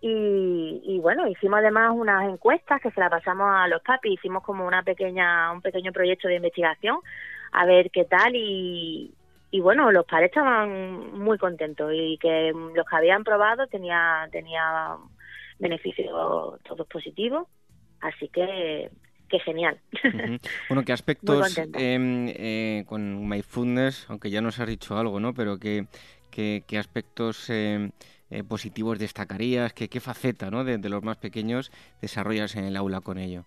y, 0.00 0.80
y, 0.84 1.00
bueno, 1.00 1.26
hicimos 1.26 1.58
además 1.58 1.92
unas 1.92 2.28
encuestas 2.28 2.80
que 2.80 2.90
se 2.92 3.00
las 3.00 3.10
pasamos 3.10 3.48
a 3.50 3.66
los 3.66 3.82
papis, 3.82 4.12
hicimos 4.12 4.44
como 4.44 4.64
una 4.64 4.84
pequeña, 4.84 5.50
un 5.52 5.60
pequeño 5.60 5.92
proyecto 5.92 6.28
de 6.28 6.36
investigación 6.36 6.98
a 7.50 7.64
ver 7.64 7.90
qué 7.90 8.04
tal 8.04 8.34
y, 8.34 9.12
y 9.50 9.60
bueno, 9.60 9.90
los 9.90 10.04
padres 10.04 10.28
estaban 10.28 11.18
muy 11.18 11.38
contentos 11.38 11.90
y 11.94 12.18
que 12.18 12.52
los 12.52 12.86
que 12.86 12.96
habían 12.96 13.24
probado 13.24 13.66
tenía, 13.66 14.28
tenía 14.30 14.96
beneficios 15.58 16.08
todos 16.64 16.86
positivos, 16.86 17.46
así 18.00 18.28
que 18.28 18.90
que 19.28 19.38
genial. 19.40 19.78
Bueno, 20.68 20.84
¿qué 20.84 20.92
aspectos 20.94 21.58
em, 21.58 22.28
eh, 22.28 22.84
con 22.86 23.28
MyFoodness, 23.28 24.06
aunque 24.08 24.30
ya 24.30 24.40
nos 24.40 24.58
has 24.58 24.68
dicho 24.68 24.96
algo, 24.96 25.20
¿no? 25.20 25.34
Pero 25.34 25.58
¿qué, 25.58 25.86
qué, 26.30 26.64
qué 26.66 26.78
aspectos 26.78 27.50
eh, 27.50 27.90
eh, 28.30 28.42
positivos 28.42 28.98
destacarías? 28.98 29.72
¿Qué, 29.72 29.88
qué 29.88 30.00
faceta 30.00 30.50
¿no? 30.50 30.64
de, 30.64 30.78
de 30.78 30.88
los 30.88 31.02
más 31.02 31.18
pequeños 31.18 31.70
desarrollas 32.00 32.56
en 32.56 32.64
el 32.64 32.76
aula 32.76 33.00
con 33.00 33.18
ello? 33.18 33.44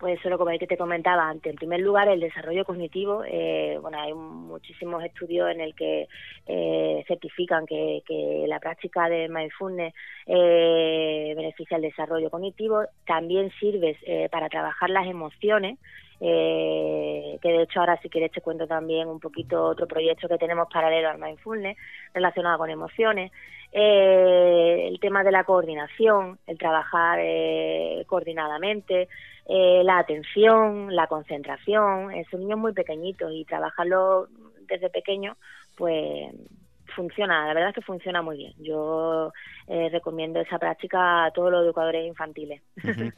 Pues 0.00 0.18
como 0.38 0.48
el 0.48 0.58
que 0.58 0.66
te 0.66 0.78
comentaba 0.78 1.28
antes. 1.28 1.50
En 1.50 1.56
primer 1.56 1.80
lugar, 1.80 2.08
el 2.08 2.20
desarrollo 2.20 2.64
cognitivo. 2.64 3.22
Eh, 3.26 3.78
bueno, 3.82 4.00
hay 4.00 4.14
muchísimos 4.14 5.04
estudios 5.04 5.50
en 5.50 5.60
el 5.60 5.74
que 5.74 6.08
eh, 6.46 7.04
certifican 7.06 7.66
que, 7.66 8.02
la 8.48 8.58
práctica 8.58 9.10
de 9.10 9.28
mindfulness 9.28 9.94
eh, 10.26 11.34
beneficia 11.36 11.76
el 11.76 11.82
desarrollo 11.82 12.30
cognitivo. 12.30 12.82
También 13.06 13.52
sirve 13.60 13.98
para 14.32 14.48
trabajar 14.48 14.88
las 14.88 15.06
emociones. 15.06 15.78
que 16.18 17.38
de 17.42 17.62
hecho 17.62 17.80
ahora 17.80 17.98
si 18.02 18.08
quieres 18.08 18.32
te 18.32 18.40
cuento 18.40 18.66
también 18.66 19.08
un 19.08 19.20
poquito 19.20 19.64
otro 19.64 19.86
proyecto 19.86 20.28
que 20.28 20.38
tenemos 20.38 20.68
paralelo 20.72 21.08
al 21.10 21.18
mindfulness 21.18 21.76
relacionado 22.14 22.58
con 22.58 22.70
emociones. 22.70 23.32
El 23.72 24.98
tema 25.00 25.22
de 25.22 25.32
la 25.32 25.44
coordinación, 25.44 26.38
el 26.46 26.58
trabajar 26.58 27.20
coordinadamente, 28.06 29.08
eh, 29.52 29.82
la 29.84 29.98
atención, 29.98 30.94
la 30.94 31.08
concentración, 31.08 32.12
son 32.30 32.40
niños 32.40 32.58
muy 32.58 32.72
pequeñitos 32.72 33.32
y 33.32 33.44
trabajarlo 33.44 34.28
desde 34.68 34.90
pequeño, 34.90 35.36
pues 35.76 36.32
funciona, 36.90 37.46
la 37.46 37.54
verdad 37.54 37.70
es 37.70 37.74
que 37.74 37.82
funciona 37.82 38.22
muy 38.22 38.36
bien. 38.36 38.54
Yo 38.58 39.32
eh, 39.66 39.88
recomiendo 39.90 40.40
esa 40.40 40.58
práctica 40.58 41.24
a 41.24 41.30
todos 41.30 41.50
los 41.50 41.64
educadores 41.64 42.06
infantiles. 42.06 42.62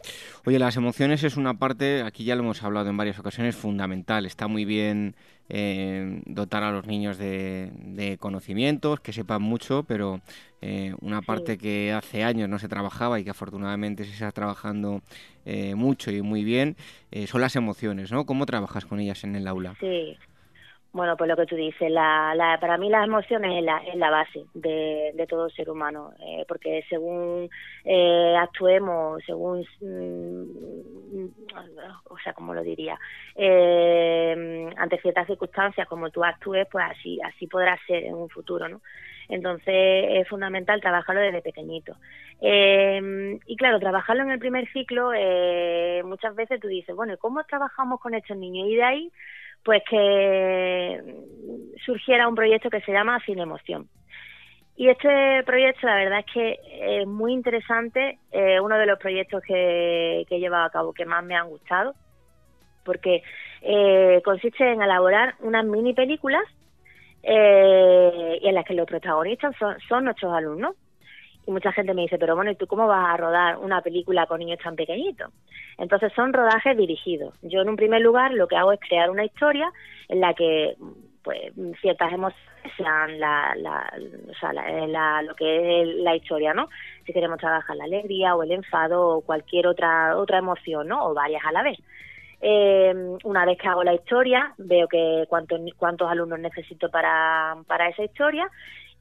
Oye, 0.47 0.59
las 0.59 0.77
emociones 0.77 1.25
es 1.25 1.37
una 1.37 1.55
parte, 1.55 2.03
aquí 2.03 2.25
ya 2.25 2.37
lo 2.37 2.43
hemos 2.43 2.63
hablado 2.63 2.91
en 2.91 2.97
varias 2.97 3.19
ocasiones, 3.19 3.57
fundamental. 3.57 4.27
Está 4.27 4.49
muy 4.49 4.65
bien 4.65 5.17
eh, 5.49 6.23
dotar 6.27 6.63
a 6.63 6.73
los 6.73 6.87
niños 6.87 7.19
de, 7.19 8.17
conocimientos, 8.21 9.01
que 9.01 9.13
sepan 9.13 9.43
mucho, 9.43 9.85
pero 9.85 10.21
eh, 10.61 10.95
una 11.01 11.23
parte 11.23 11.59
que 11.59 11.93
hace 11.93 12.25
años 12.25 12.49
no 12.49 12.59
se 12.59 12.69
trabajaba 12.69 13.19
y 13.19 13.25
que 13.25 13.31
afortunadamente 13.31 14.05
se 14.05 14.13
está 14.13 14.33
trabajando 14.33 15.01
mucho 15.75 16.13
y 16.13 16.23
muy 16.23 16.45
bien, 16.45 16.77
son 17.27 17.41
las 17.41 17.57
emociones, 17.57 18.13
¿no? 18.13 18.27
¿Cómo 18.27 18.47
trabajas 18.47 18.87
con 18.87 19.01
ellas 19.01 19.25
en 19.25 19.35
el 19.35 19.49
aula? 19.49 19.75
Sí, 19.81 20.17
bueno, 20.93 21.17
pues 21.17 21.29
lo 21.29 21.37
que 21.37 21.47
tú 21.47 21.57
dices, 21.57 21.91
la, 21.91 22.35
la, 22.35 22.59
para 22.61 22.77
mí 22.77 22.91
las 22.91 23.07
emociones 23.07 23.59
es 23.59 23.65
la, 23.65 23.79
es 23.79 23.97
la 23.97 24.11
base 24.11 24.45
de, 24.53 25.13
de 25.15 25.27
todo 25.27 25.49
ser 25.49 25.71
humano, 25.71 26.13
eh, 26.21 26.45
porque 26.47 26.85
según 26.91 27.49
eh, 27.85 28.37
actuemos, 28.39 29.23
según, 29.25 29.67
mm, 29.81 31.27
o 32.11 32.19
sea, 32.19 32.35
como 32.35 32.53
lo 32.53 32.63
diría, 32.63 32.99
eh, 33.35 34.71
ante 34.77 35.01
ciertas 35.01 35.27
circunstancias, 35.27 35.89
como 35.89 36.11
tú 36.11 36.23
actúes, 36.23 36.69
pues 36.71 36.85
así, 36.91 37.19
así 37.25 37.47
podrá 37.47 37.79
ser 37.87 38.05
en 38.05 38.15
un 38.15 38.29
futuro, 38.29 38.69
¿no? 38.69 38.83
Entonces 39.31 40.07
es 40.11 40.29
fundamental 40.29 40.83
trabajarlo 40.83 41.23
desde 41.23 41.41
pequeñito. 41.41 41.97
Eh, 42.43 43.39
y 43.47 43.57
claro, 43.57 43.81
trabajarlo 43.81 44.25
en 44.25 44.31
el 44.31 44.39
primer 44.39 44.71
ciclo, 44.73 45.13
eh, 45.15 46.03
muchas 46.05 46.35
veces 46.35 46.61
tú 46.61 46.69
dices, 46.69 46.95
bueno, 46.95 47.17
¿cómo 47.17 47.43
trabajamos 47.45 47.99
con 48.01 48.13
estos 48.15 48.37
niños? 48.37 48.69
Y 48.69 48.77
de 48.77 48.85
ahí 48.85 49.13
pues 49.65 49.83
que 49.89 51.01
surgiera 51.85 52.29
un 52.29 52.35
proyecto 52.35 52.71
que 52.71 52.81
se 52.81 52.93
llama 52.93 53.21
Sin 53.25 53.39
Emoción. 53.39 53.89
Y 54.77 54.89
este 54.89 55.43
proyecto, 55.45 55.87
la 55.87 55.97
verdad 55.97 56.21
es 56.21 56.33
que 56.33 56.59
es 57.01 57.07
muy 57.07 57.33
interesante, 57.33 58.19
uno 58.63 58.79
de 58.79 58.87
los 58.87 58.99
proyectos 58.99 59.43
que, 59.47 60.23
he 60.29 60.39
llevado 60.39 60.65
a 60.65 60.71
cabo 60.71 60.93
que 60.93 61.05
más 61.05 61.23
me 61.25 61.37
han 61.37 61.49
gustado, 61.49 61.95
porque 62.85 63.23
eh, 63.61 64.21
consiste 64.25 64.73
en 64.73 64.83
elaborar 64.83 65.35
unas 65.41 65.65
mini 65.65 65.95
películas 65.95 66.43
eh, 67.23 68.41
en 68.43 68.55
las 68.55 68.65
que 68.65 68.75
los 68.75 68.87
protagonistas 68.87 69.55
son, 69.59 69.79
son 69.89 70.05
nuestros 70.05 70.33
alumnos. 70.33 70.75
Y 71.47 71.51
mucha 71.51 71.73
gente 71.73 71.95
me 71.95 72.03
dice, 72.03 72.19
pero 72.19 72.37
bueno, 72.37 72.51
¿y 72.51 72.57
tú 72.57 72.67
cómo 72.67 72.87
vas 72.87 73.15
a 73.15 73.17
rodar 73.17 73.59
una 73.59 73.81
película 73.81 74.27
con 74.27 74.39
niños 74.39 74.61
tan 74.63 74.77
pequeñitos? 74.77 75.33
Entonces 75.79 76.13
son 76.15 76.33
rodajes 76.33 76.77
dirigidos. 76.77 77.35
Yo 77.43 77.63
en 77.63 77.69
un 77.69 77.77
primer 77.77 78.01
lugar 78.01 78.33
lo 78.33 78.47
que 78.47 78.57
hago 78.57 78.73
es 78.73 78.81
crear 78.81 79.11
una 79.11 79.25
historia 79.25 79.71
en 80.09 80.21
la 80.21 80.35
que 80.35 80.77
pues 81.23 81.53
ciertas 81.81 82.13
emociones 82.13 82.53
sean 82.77 83.19
la, 83.19 83.55
la, 83.57 83.93
o 84.31 84.35
sea, 84.39 84.53
la, 84.53 85.23
lo 85.23 85.35
que 85.35 85.83
es 85.83 85.89
la 85.97 86.15
historia, 86.15 86.55
¿no? 86.55 86.69
Si 87.05 87.13
queremos 87.13 87.39
trabajar 87.39 87.77
la 87.77 87.85
alegría 87.85 88.35
o 88.35 88.43
el 88.43 88.53
enfado 88.53 89.09
o 89.09 89.21
cualquier 89.21 89.67
otra 89.67 90.17
otra 90.17 90.39
emoción, 90.39 90.89
¿no? 90.89 91.07
O 91.07 91.15
varias 91.15 91.45
a 91.45 91.53
la 91.53 91.63
vez. 91.63 91.79
Eh, 92.41 92.93
una 93.23 93.45
vez 93.45 93.57
que 93.59 93.69
hago 93.69 93.85
la 93.85 93.95
historia, 93.95 94.53
veo 94.59 94.89
que 94.89 95.27
cuántos, 95.29 95.61
cuántos 95.77 96.11
alumnos 96.11 96.41
necesito 96.41 96.91
para, 96.91 97.57
para 97.69 97.89
esa 97.89 98.03
historia 98.03 98.49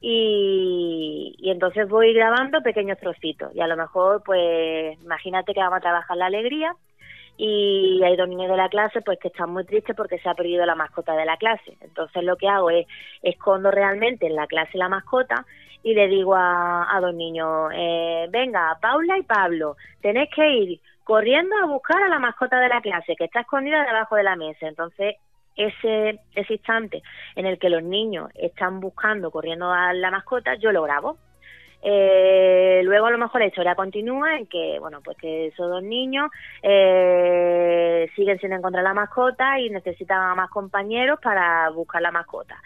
y, 0.04 1.36
entonces 1.44 1.88
voy 1.88 2.12
grabando 2.12 2.60
pequeños 2.60 2.98
trocitos. 2.98 3.54
Y 3.54 3.60
a 3.60 3.68
lo 3.68 3.76
mejor 3.76 4.22
pues 4.24 5.00
imagínate 5.02 5.54
que 5.54 5.60
vamos 5.60 5.78
a 5.78 5.80
trabajar 5.80 6.16
la 6.16 6.26
alegría 6.26 6.74
y 7.36 8.02
hay 8.04 8.16
dos 8.16 8.28
niños 8.28 8.50
de 8.50 8.56
la 8.56 8.68
clase 8.68 9.00
pues 9.00 9.18
que 9.20 9.28
están 9.28 9.50
muy 9.50 9.64
tristes 9.64 9.96
porque 9.96 10.18
se 10.18 10.28
ha 10.28 10.34
perdido 10.34 10.66
la 10.66 10.74
mascota 10.74 11.14
de 11.14 11.24
la 11.24 11.36
clase. 11.36 11.76
Entonces 11.80 12.24
lo 12.24 12.36
que 12.36 12.48
hago 12.48 12.70
es 12.70 12.86
escondo 13.22 13.70
realmente 13.70 14.26
en 14.26 14.34
la 14.34 14.48
clase 14.48 14.76
la 14.76 14.88
mascota 14.88 15.46
y 15.84 15.94
le 15.94 16.08
digo 16.08 16.34
a, 16.34 16.94
a 16.94 17.00
dos 17.00 17.14
niños 17.14 17.70
eh, 17.74 18.26
venga 18.30 18.78
Paula 18.80 19.18
y 19.18 19.22
Pablo 19.22 19.76
tenéis 20.00 20.30
que 20.34 20.48
ir 20.48 20.80
corriendo 21.02 21.56
a 21.56 21.66
buscar 21.66 22.00
a 22.00 22.08
la 22.08 22.20
mascota 22.20 22.60
de 22.60 22.68
la 22.68 22.80
clase 22.80 23.16
que 23.16 23.24
está 23.24 23.40
escondida 23.40 23.84
debajo 23.84 24.14
de 24.14 24.22
la 24.22 24.36
mesa 24.36 24.68
entonces 24.68 25.16
ese, 25.56 26.20
ese 26.34 26.52
instante 26.54 27.02
en 27.36 27.46
el 27.46 27.58
que 27.58 27.70
los 27.70 27.82
niños 27.82 28.30
están 28.34 28.80
buscando, 28.80 29.30
corriendo 29.30 29.70
a 29.70 29.92
la 29.92 30.10
mascota, 30.10 30.54
yo 30.56 30.72
lo 30.72 30.82
grabo. 30.82 31.18
Eh, 31.84 32.80
luego 32.84 33.06
a 33.06 33.10
lo 33.10 33.18
mejor 33.18 33.40
la 33.40 33.48
historia 33.48 33.74
continúa 33.74 34.36
en 34.36 34.46
que, 34.46 34.78
bueno, 34.78 35.00
pues 35.02 35.16
que 35.16 35.48
esos 35.48 35.68
dos 35.68 35.82
niños 35.82 36.30
eh, 36.62 38.08
siguen 38.14 38.38
sin 38.38 38.52
encontrar 38.52 38.84
la 38.84 38.94
mascota 38.94 39.58
y 39.58 39.68
necesitan 39.68 40.20
a 40.20 40.34
más 40.36 40.48
compañeros 40.50 41.18
para 41.20 41.68
buscar 41.70 42.00
la 42.02 42.12
mascota. 42.12 42.56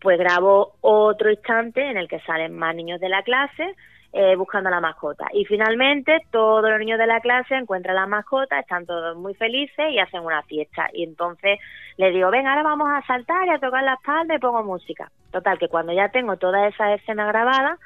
Pues 0.00 0.18
grabo 0.18 0.74
otro 0.80 1.30
instante 1.30 1.82
en 1.82 1.96
el 1.96 2.08
que 2.08 2.20
salen 2.20 2.56
más 2.56 2.74
niños 2.74 3.00
de 3.00 3.08
la 3.08 3.22
clase, 3.22 3.74
eh, 4.12 4.34
buscando 4.34 4.70
la 4.70 4.80
mascota. 4.80 5.26
Y 5.32 5.44
finalmente 5.44 6.18
todos 6.30 6.68
los 6.68 6.78
niños 6.78 6.98
de 6.98 7.06
la 7.06 7.20
clase 7.20 7.54
encuentran 7.54 7.94
la 7.94 8.06
mascota, 8.06 8.58
están 8.58 8.86
todos 8.86 9.16
muy 9.16 9.34
felices 9.34 9.86
y 9.90 9.98
hacen 9.98 10.22
una 10.22 10.42
fiesta. 10.42 10.88
Y 10.92 11.04
entonces 11.04 11.58
le 12.00 12.10
digo, 12.12 12.30
ven, 12.30 12.46
ahora 12.46 12.62
vamos 12.62 12.88
a 12.90 13.06
saltar 13.06 13.46
y 13.46 13.50
a 13.50 13.58
tocar 13.58 13.82
la 13.84 13.94
espalda 13.94 14.34
y 14.34 14.38
pongo 14.38 14.62
música. 14.64 15.10
Total, 15.30 15.58
que 15.58 15.68
cuando 15.68 15.92
ya 15.92 16.08
tengo 16.08 16.36
toda 16.38 16.66
esa 16.66 16.94
escena 16.94 17.26
grabada, 17.26 17.76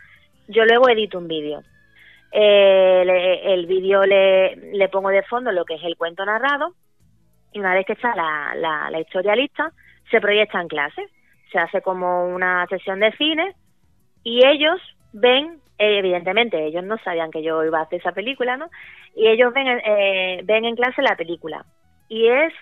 yo 0.46 0.64
luego 0.64 0.88
edito 0.88 1.18
un 1.18 1.26
vídeo. 1.26 1.62
Eh, 2.30 3.40
el 3.44 3.66
vídeo 3.66 4.04
le, 4.04 4.88
pongo 4.90 5.08
de 5.08 5.22
fondo 5.24 5.50
lo 5.50 5.64
que 5.64 5.74
es 5.74 5.84
el 5.84 5.96
cuento 5.96 6.24
narrado 6.24 6.74
y 7.52 7.60
una 7.60 7.74
vez 7.74 7.86
que 7.86 7.92
está 7.94 8.14
la, 8.14 8.54
la, 8.54 8.90
la 8.90 9.00
historia 9.00 9.34
lista, 9.34 9.72
se 10.10 10.20
proyecta 10.20 10.60
en 10.60 10.68
clase. 10.68 11.08
Se 11.50 11.58
hace 11.58 11.82
como 11.82 12.26
una 12.26 12.66
sesión 12.68 13.00
de 13.00 13.12
cine 13.12 13.54
y 14.22 14.46
ellos 14.46 14.80
ven 15.12 15.60
evidentemente 15.76 16.66
ellos 16.66 16.84
no 16.84 16.98
sabían 16.98 17.30
que 17.30 17.42
yo 17.42 17.64
iba 17.64 17.80
a 17.80 17.82
hacer 17.82 18.00
esa 18.00 18.12
película, 18.12 18.56
¿no? 18.56 18.70
Y 19.16 19.26
ellos 19.26 19.52
ven, 19.52 19.66
eh, 19.68 20.40
ven 20.44 20.64
en 20.64 20.76
clase 20.76 21.02
la 21.02 21.16
película. 21.16 21.64
Y 22.08 22.28
es 22.28 22.52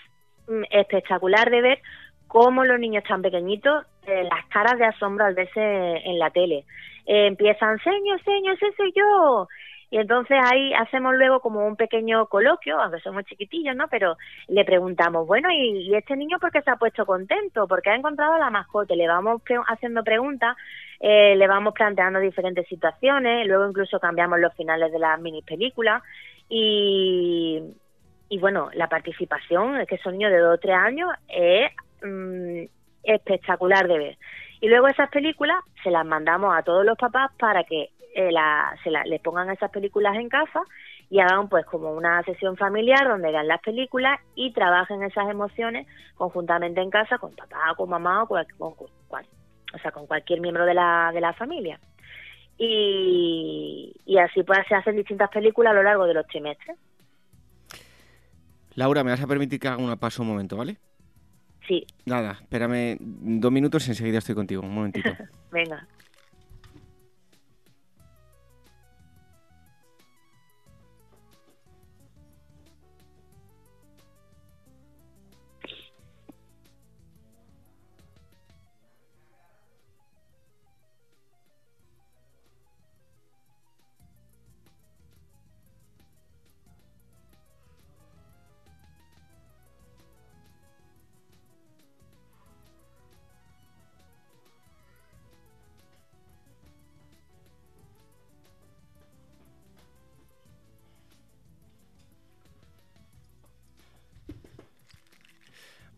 espectacular 0.70 1.50
de 1.50 1.60
ver 1.60 1.78
cómo 2.26 2.64
los 2.64 2.80
niños 2.80 3.04
tan 3.04 3.20
pequeñitos, 3.20 3.84
eh, 4.06 4.24
las 4.24 4.46
caras 4.46 4.78
de 4.78 4.86
asombro 4.86 5.26
al 5.26 5.34
verse 5.34 5.60
en 5.60 6.18
la 6.18 6.30
tele. 6.30 6.64
Eh, 7.06 7.26
empiezan, 7.26 7.78
señor, 7.80 8.22
señor, 8.24 8.54
ese 8.54 8.72
soy 8.76 8.92
yo. 8.96 9.48
Y 9.90 9.98
entonces 9.98 10.38
ahí 10.42 10.72
hacemos 10.72 11.14
luego 11.16 11.40
como 11.40 11.66
un 11.66 11.76
pequeño 11.76 12.24
coloquio, 12.24 12.80
aunque 12.80 13.00
somos 13.00 13.24
chiquitillos, 13.26 13.76
¿no? 13.76 13.88
Pero 13.88 14.16
le 14.48 14.64
preguntamos, 14.64 15.26
bueno, 15.26 15.50
¿y, 15.50 15.94
este 15.94 16.16
niño 16.16 16.38
por 16.38 16.50
qué 16.50 16.62
se 16.62 16.70
ha 16.70 16.76
puesto 16.76 17.04
contento? 17.04 17.68
Porque 17.68 17.90
ha 17.90 17.96
encontrado 17.96 18.32
a 18.32 18.38
la 18.38 18.48
mascota. 18.48 18.94
Le 18.94 19.06
vamos 19.06 19.42
haciendo 19.68 20.02
preguntas, 20.02 20.56
eh, 20.98 21.36
le 21.36 21.46
vamos 21.46 21.74
planteando 21.74 22.20
diferentes 22.20 22.66
situaciones, 22.68 23.46
luego 23.46 23.68
incluso 23.68 24.00
cambiamos 24.00 24.40
los 24.40 24.54
finales 24.54 24.90
de 24.90 24.98
las 24.98 25.20
mini 25.20 25.42
películas 25.42 26.02
y, 26.48 27.62
y 28.32 28.38
bueno, 28.38 28.70
la 28.72 28.88
participación, 28.88 29.76
es 29.76 29.86
que 29.86 29.98
son 29.98 30.14
niños 30.14 30.32
de 30.32 30.38
2 30.38 30.54
o 30.54 30.58
3 30.58 30.74
años, 30.74 31.10
es 31.28 31.70
mm, 32.02 32.62
espectacular 33.02 33.86
de 33.86 33.98
ver. 33.98 34.18
Y 34.62 34.68
luego 34.68 34.88
esas 34.88 35.10
películas 35.10 35.58
se 35.84 35.90
las 35.90 36.06
mandamos 36.06 36.56
a 36.56 36.62
todos 36.62 36.82
los 36.82 36.96
papás 36.96 37.30
para 37.38 37.62
que 37.64 37.90
eh, 38.14 38.30
se 38.82 38.90
les 38.90 39.20
pongan 39.20 39.50
esas 39.50 39.70
películas 39.70 40.16
en 40.16 40.30
casa 40.30 40.62
y 41.10 41.20
hagan 41.20 41.50
pues 41.50 41.66
como 41.66 41.92
una 41.92 42.22
sesión 42.22 42.56
familiar 42.56 43.06
donde 43.06 43.30
vean 43.30 43.48
las 43.48 43.60
películas 43.60 44.18
y 44.34 44.50
trabajen 44.54 45.02
esas 45.02 45.28
emociones 45.28 45.86
conjuntamente 46.14 46.80
en 46.80 46.88
casa 46.88 47.18
con 47.18 47.36
papá, 47.36 47.74
con 47.76 47.90
mamá 47.90 48.22
o 48.22 48.28
con, 48.28 48.40
o 48.58 49.78
sea, 49.82 49.90
con 49.90 50.06
cualquier 50.06 50.40
miembro 50.40 50.64
de 50.64 50.72
la, 50.72 51.10
de 51.12 51.20
la 51.20 51.34
familia. 51.34 51.78
Y, 52.56 53.92
y 54.06 54.16
así 54.16 54.42
pues 54.42 54.60
se 54.66 54.74
hacen 54.74 54.96
distintas 54.96 55.28
películas 55.28 55.72
a 55.72 55.74
lo 55.74 55.82
largo 55.82 56.06
de 56.06 56.14
los 56.14 56.26
trimestres. 56.28 56.78
Laura, 58.74 59.04
me 59.04 59.10
vas 59.10 59.20
a 59.20 59.26
permitir 59.26 59.60
que 59.60 59.68
haga 59.68 59.82
una 59.82 59.96
paso 59.96 60.22
un 60.22 60.28
momento, 60.28 60.56
¿vale? 60.56 60.78
Sí. 61.66 61.86
Nada, 62.06 62.38
espérame 62.40 62.96
dos 63.00 63.52
minutos 63.52 63.86
y 63.86 63.90
enseguida 63.90 64.18
estoy 64.18 64.34
contigo. 64.34 64.62
Un 64.62 64.74
momentito. 64.74 65.10
Venga. 65.52 65.86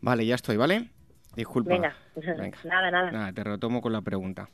Vale, 0.04 0.26
ya 0.26 0.34
estoy, 0.34 0.58
¿vale? 0.58 0.90
Disculpa. 1.34 1.70
Venga, 1.70 1.96
nada, 2.64 2.90
nada. 2.90 3.10
Nada, 3.10 3.32
te 3.32 3.42
retomo 3.42 3.80
con 3.80 3.90
la 3.90 4.02
pregunta. 4.02 4.50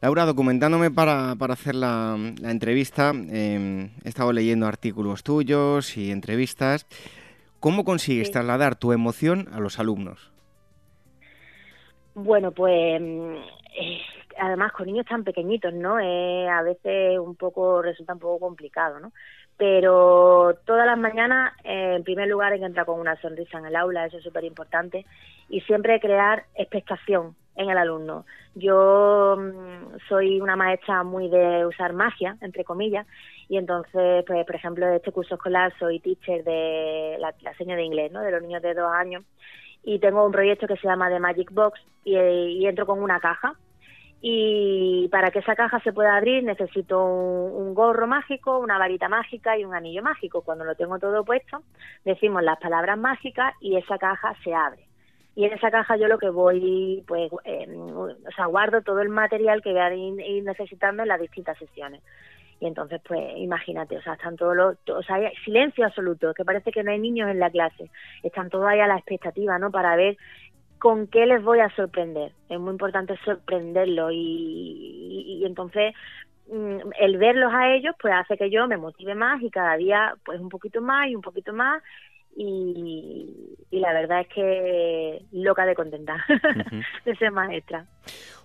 Laura, 0.00 0.24
documentándome 0.24 0.90
para, 0.90 1.34
para 1.38 1.52
hacer 1.52 1.74
la, 1.74 2.16
la 2.40 2.50
entrevista, 2.50 3.10
em, 3.10 3.90
he 4.04 4.08
estado 4.08 4.32
leyendo 4.32 4.66
artículos 4.66 5.22
tuyos 5.22 5.98
y 5.98 6.12
entrevistas. 6.12 6.86
¿Cómo 7.60 7.84
consigues 7.84 8.30
trasladar 8.30 8.76
tu 8.76 8.92
emoción 8.92 9.48
a 9.52 9.60
los 9.60 9.78
alumnos? 9.78 10.32
Bueno, 12.14 12.52
pues 12.52 12.72
em, 12.74 13.34
eh, 13.34 14.00
además 14.38 14.72
con 14.72 14.86
niños 14.86 15.04
tan 15.04 15.24
pequeñitos, 15.24 15.74
¿no? 15.74 16.00
Eh, 16.00 16.48
a 16.48 16.62
veces 16.62 17.18
un 17.18 17.36
poco 17.36 17.82
resulta 17.82 18.14
un 18.14 18.18
poco 18.20 18.40
complicado, 18.46 18.98
¿no? 18.98 19.12
Pero 19.58 20.54
todas 20.64 20.86
las 20.86 20.98
mañanas, 20.98 21.52
eh, 21.64 21.94
en 21.96 22.04
primer 22.04 22.28
lugar, 22.28 22.52
hay 22.52 22.60
que 22.60 22.64
entrar 22.64 22.86
con 22.86 23.00
una 23.00 23.20
sonrisa 23.20 23.58
en 23.58 23.66
el 23.66 23.76
aula, 23.76 24.06
eso 24.06 24.18
es 24.18 24.24
súper 24.24 24.44
importante, 24.44 25.04
y 25.48 25.60
siempre 25.62 26.00
crear 26.00 26.44
expectación 26.54 27.34
en 27.56 27.68
el 27.68 27.76
alumno. 27.76 28.24
Yo 28.54 29.36
mm, 29.36 29.98
soy 30.08 30.40
una 30.40 30.54
maestra 30.54 31.02
muy 31.02 31.28
de 31.28 31.66
usar 31.66 31.92
magia, 31.92 32.36
entre 32.40 32.62
comillas, 32.64 33.06
y 33.48 33.56
entonces, 33.56 34.24
pues, 34.26 34.46
por 34.46 34.54
ejemplo, 34.54 34.86
de 34.86 34.96
este 34.96 35.10
curso 35.10 35.34
escolar 35.34 35.72
soy 35.78 35.98
teacher 35.98 36.44
de 36.44 37.16
la, 37.18 37.34
la 37.42 37.54
seña 37.54 37.74
de 37.74 37.82
inglés, 37.82 38.12
¿no? 38.12 38.22
De 38.22 38.30
los 38.30 38.42
niños 38.42 38.62
de 38.62 38.74
dos 38.74 38.92
años, 38.92 39.24
y 39.82 39.98
tengo 39.98 40.24
un 40.24 40.32
proyecto 40.32 40.66
que 40.66 40.76
se 40.76 40.86
llama 40.86 41.08
The 41.08 41.18
Magic 41.18 41.50
Box 41.52 41.80
y, 42.04 42.66
entro 42.66 42.86
con 42.86 43.02
una 43.02 43.20
caja 43.20 43.54
y 44.20 45.08
para 45.12 45.30
que 45.30 45.38
esa 45.38 45.54
caja 45.54 45.80
se 45.80 45.92
pueda 45.92 46.16
abrir 46.16 46.42
necesito 46.42 47.04
un, 47.04 47.74
gorro 47.74 48.06
mágico, 48.06 48.58
una 48.58 48.78
varita 48.78 49.08
mágica 49.08 49.56
y 49.56 49.64
un 49.64 49.74
anillo 49.74 50.02
mágico. 50.02 50.42
Cuando 50.42 50.64
lo 50.64 50.74
tengo 50.74 50.98
todo 50.98 51.24
puesto, 51.24 51.62
decimos 52.04 52.42
las 52.42 52.58
palabras 52.58 52.98
mágicas 52.98 53.54
y 53.60 53.76
esa 53.76 53.98
caja 53.98 54.34
se 54.42 54.54
abre. 54.54 54.84
Y 55.36 55.44
en 55.44 55.52
esa 55.52 55.70
caja 55.70 55.96
yo 55.96 56.08
lo 56.08 56.18
que 56.18 56.30
voy, 56.30 57.04
pues, 57.06 57.30
o 57.32 58.30
sea, 58.34 58.46
guardo 58.46 58.82
todo 58.82 59.00
el 59.00 59.08
material 59.08 59.62
que 59.62 59.70
voy 59.70 59.80
a 59.80 59.94
ir 59.94 60.42
necesitando 60.42 61.02
en 61.02 61.08
las 61.08 61.20
distintas 61.20 61.56
sesiones. 61.58 62.02
Y 62.60 62.66
entonces, 62.66 63.00
pues, 63.06 63.20
imagínate, 63.36 63.96
o 63.96 64.02
sea, 64.02 64.14
están 64.14 64.36
todos 64.36 64.56
los, 64.56 64.76
o 64.88 65.02
sea, 65.04 65.16
hay 65.16 65.32
silencio 65.44 65.86
absoluto, 65.86 66.34
que 66.34 66.44
parece 66.44 66.72
que 66.72 66.82
no 66.82 66.90
hay 66.90 66.98
niños 66.98 67.30
en 67.30 67.38
la 67.38 67.50
clase, 67.50 67.88
están 68.24 68.50
todos 68.50 68.66
ahí 68.66 68.80
a 68.80 68.88
la 68.88 68.96
expectativa, 68.96 69.58
¿no? 69.60 69.70
Para 69.70 69.94
ver 69.94 70.16
con 70.78 71.06
qué 71.06 71.26
les 71.26 71.42
voy 71.42 71.60
a 71.60 71.74
sorprender. 71.74 72.32
Es 72.48 72.58
muy 72.58 72.72
importante 72.72 73.18
sorprenderlos 73.24 74.12
y, 74.12 75.40
y, 75.40 75.44
entonces 75.44 75.94
mm, 76.50 76.78
el 77.00 77.18
verlos 77.18 77.52
a 77.52 77.74
ellos 77.74 77.94
pues 78.00 78.14
hace 78.14 78.36
que 78.36 78.50
yo 78.50 78.66
me 78.66 78.76
motive 78.76 79.14
más 79.14 79.42
y 79.42 79.50
cada 79.50 79.76
día 79.76 80.14
pues 80.24 80.40
un 80.40 80.48
poquito 80.48 80.80
más 80.80 81.08
y 81.08 81.14
un 81.14 81.22
poquito 81.22 81.52
más 81.52 81.82
y, 82.36 83.56
la 83.70 83.92
verdad 83.92 84.20
es 84.20 84.28
que 84.28 85.22
loca 85.32 85.66
de 85.66 85.74
contenta 85.74 86.24
de 87.04 87.16
ser 87.16 87.32
maestra. 87.32 87.84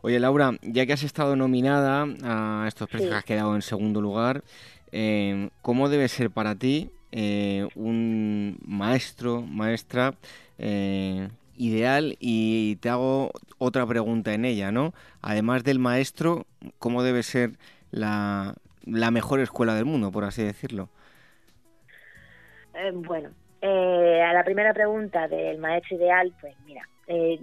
Oye, 0.02 0.20
Laura, 0.20 0.52
ya 0.62 0.86
que 0.86 0.94
has 0.94 1.04
estado 1.04 1.36
nominada 1.36 2.06
a 2.24 2.66
estos 2.68 2.90
premios 2.90 3.12
que 3.12 3.18
has 3.18 3.24
quedado 3.24 3.56
en 3.56 3.62
segundo 3.62 4.02
lugar, 4.02 4.44
eh, 4.92 5.50
¿cómo 5.62 5.90
debe 5.90 6.08
ser 6.08 6.32
para 6.32 6.56
ti 6.56 6.90
eh, 7.12 7.68
un 7.76 8.58
maestro, 8.66 9.42
maestra 9.42 10.16
eh, 10.58 11.30
ideal? 11.58 12.16
Y 12.20 12.78
te 12.78 12.90
hago 12.90 13.32
otra 13.58 13.86
pregunta 13.86 14.34
en 14.34 14.46
ella, 14.46 14.72
¿no? 14.72 14.94
Además 15.22 15.64
del 15.64 15.80
maestro, 15.80 16.46
¿cómo 16.80 17.04
debe 17.04 17.24
ser 17.24 17.52
la, 17.92 18.56
la 18.86 19.12
mejor 19.12 19.40
escuela 19.40 19.76
del 19.76 19.86
mundo, 19.86 20.12
por 20.12 20.24
así 20.24 20.44
decirlo? 20.44 20.90
bueno, 22.94 23.30
eh, 23.62 24.22
a 24.22 24.34
la 24.34 24.44
primera 24.44 24.74
pregunta 24.74 25.28
del 25.28 25.58
maestro 25.58 25.96
ideal, 25.98 26.34
pues 26.42 26.56
mira, 26.66 26.82
eh, 27.08 27.40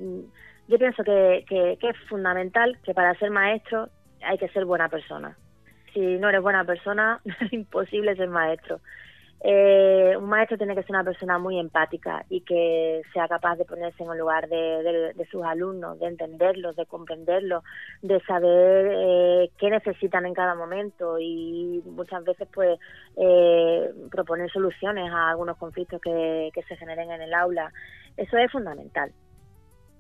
yo 0.68 0.79
pienso 0.79 1.03
que, 1.03 1.44
que, 1.49 1.88
es 1.88 1.96
fundamental 2.09 2.79
que 2.85 2.94
para 2.94 3.14
ser 3.14 3.31
maestro 3.31 3.88
hay 4.23 4.38
que 4.38 4.49
ser 4.49 4.64
buena 4.64 4.88
persona. 4.88 5.37
Si 5.94 6.01
no 6.01 6.29
eres 6.29 6.42
buena 6.42 6.64
persona, 6.64 7.20
es 7.40 7.53
imposible 7.53 8.14
ser 8.16 8.29
maestro. 8.29 8.81
Eh, 9.42 10.14
un 10.18 10.29
maestro 10.29 10.59
tiene 10.59 10.74
que 10.74 10.83
ser 10.83 10.90
una 10.90 11.05
persona 11.05 11.38
muy 11.38 11.59
empática 11.59 12.26
y 12.29 12.42
que 12.42 13.00
sea 13.14 13.26
capaz 13.26 13.57
de 13.57 13.64
ponerse 13.64 14.03
en 14.03 14.11
el 14.11 14.18
lugar 14.18 14.46
de, 14.48 15.14
sus 15.31 15.42
alumnos, 15.44 15.98
de 15.98 16.09
entenderlos, 16.09 16.76
de 16.76 16.85
comprenderlos, 16.85 17.64
de 18.03 18.20
saber 18.20 18.92
eh, 18.92 19.50
qué 19.59 19.70
necesitan 19.70 20.26
en 20.26 20.35
cada 20.35 20.55
momento 20.55 21.18
y 21.18 21.83
muchas 21.87 22.22
veces 22.24 22.48
pues 22.53 22.79
eh, 23.16 23.90
proponer 24.11 24.50
soluciones 24.50 25.11
a 25.11 25.31
algunos 25.31 25.57
conflictos 25.57 26.03
que, 26.03 26.50
se 26.68 26.76
generen 26.76 27.11
en 27.11 27.22
el 27.22 27.33
aula. 27.33 27.72
Eso 28.18 28.37
es 28.37 28.53
fundamental. 28.53 29.11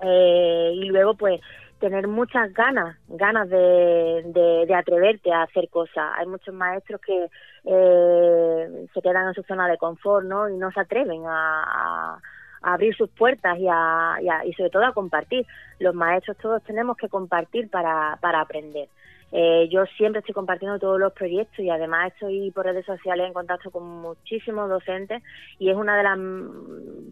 y 0.02 0.84
luego 0.84 1.14
pues 1.14 1.40
tener 1.78 2.06
muchas 2.06 2.52
ganas, 2.52 2.96
ganas 3.08 3.48
de, 3.48 4.66
de, 4.66 4.74
atreverte 4.74 5.32
a 5.32 5.44
hacer 5.44 5.68
cosas. 5.70 6.12
Hay 6.18 6.26
muchos 6.26 6.54
maestros 6.54 7.00
que 7.00 7.28
eh, 7.64 8.86
se 8.92 9.02
quedan 9.02 9.28
en 9.28 9.34
su 9.34 9.42
zona 9.42 9.68
de 9.68 9.78
confort, 9.78 10.26
¿no? 10.26 10.48
Y 10.48 10.56
no 10.56 10.70
se 10.72 10.80
atreven 10.80 11.22
a, 11.26 12.18
abrir 12.62 12.94
sus 12.94 13.08
puertas 13.08 13.58
y, 13.58 13.66
a, 13.70 14.18
y, 14.44 14.52
sobre 14.52 14.70
todo 14.70 14.84
a 14.84 14.92
compartir. 14.92 15.46
Los 15.78 15.94
maestros 15.94 16.36
todos 16.36 16.62
tenemos 16.64 16.96
que 16.96 17.08
compartir 17.08 17.70
para, 17.70 18.18
para 18.20 18.40
aprender. 18.40 18.88
Eh, 19.32 19.68
yo 19.70 19.86
siempre 19.96 20.18
estoy 20.18 20.34
compartiendo 20.34 20.78
todos 20.78 20.98
los 20.98 21.12
proyectos 21.12 21.60
y 21.60 21.70
además 21.70 22.12
estoy 22.12 22.50
por 22.50 22.64
redes 22.66 22.84
sociales 22.84 23.28
en 23.28 23.32
contacto 23.32 23.70
con 23.70 23.84
muchísimos 23.84 24.68
docentes 24.68 25.22
y 25.58 25.70
es 25.70 25.76
una 25.76 25.96
de 25.96 26.02
las 26.02 26.18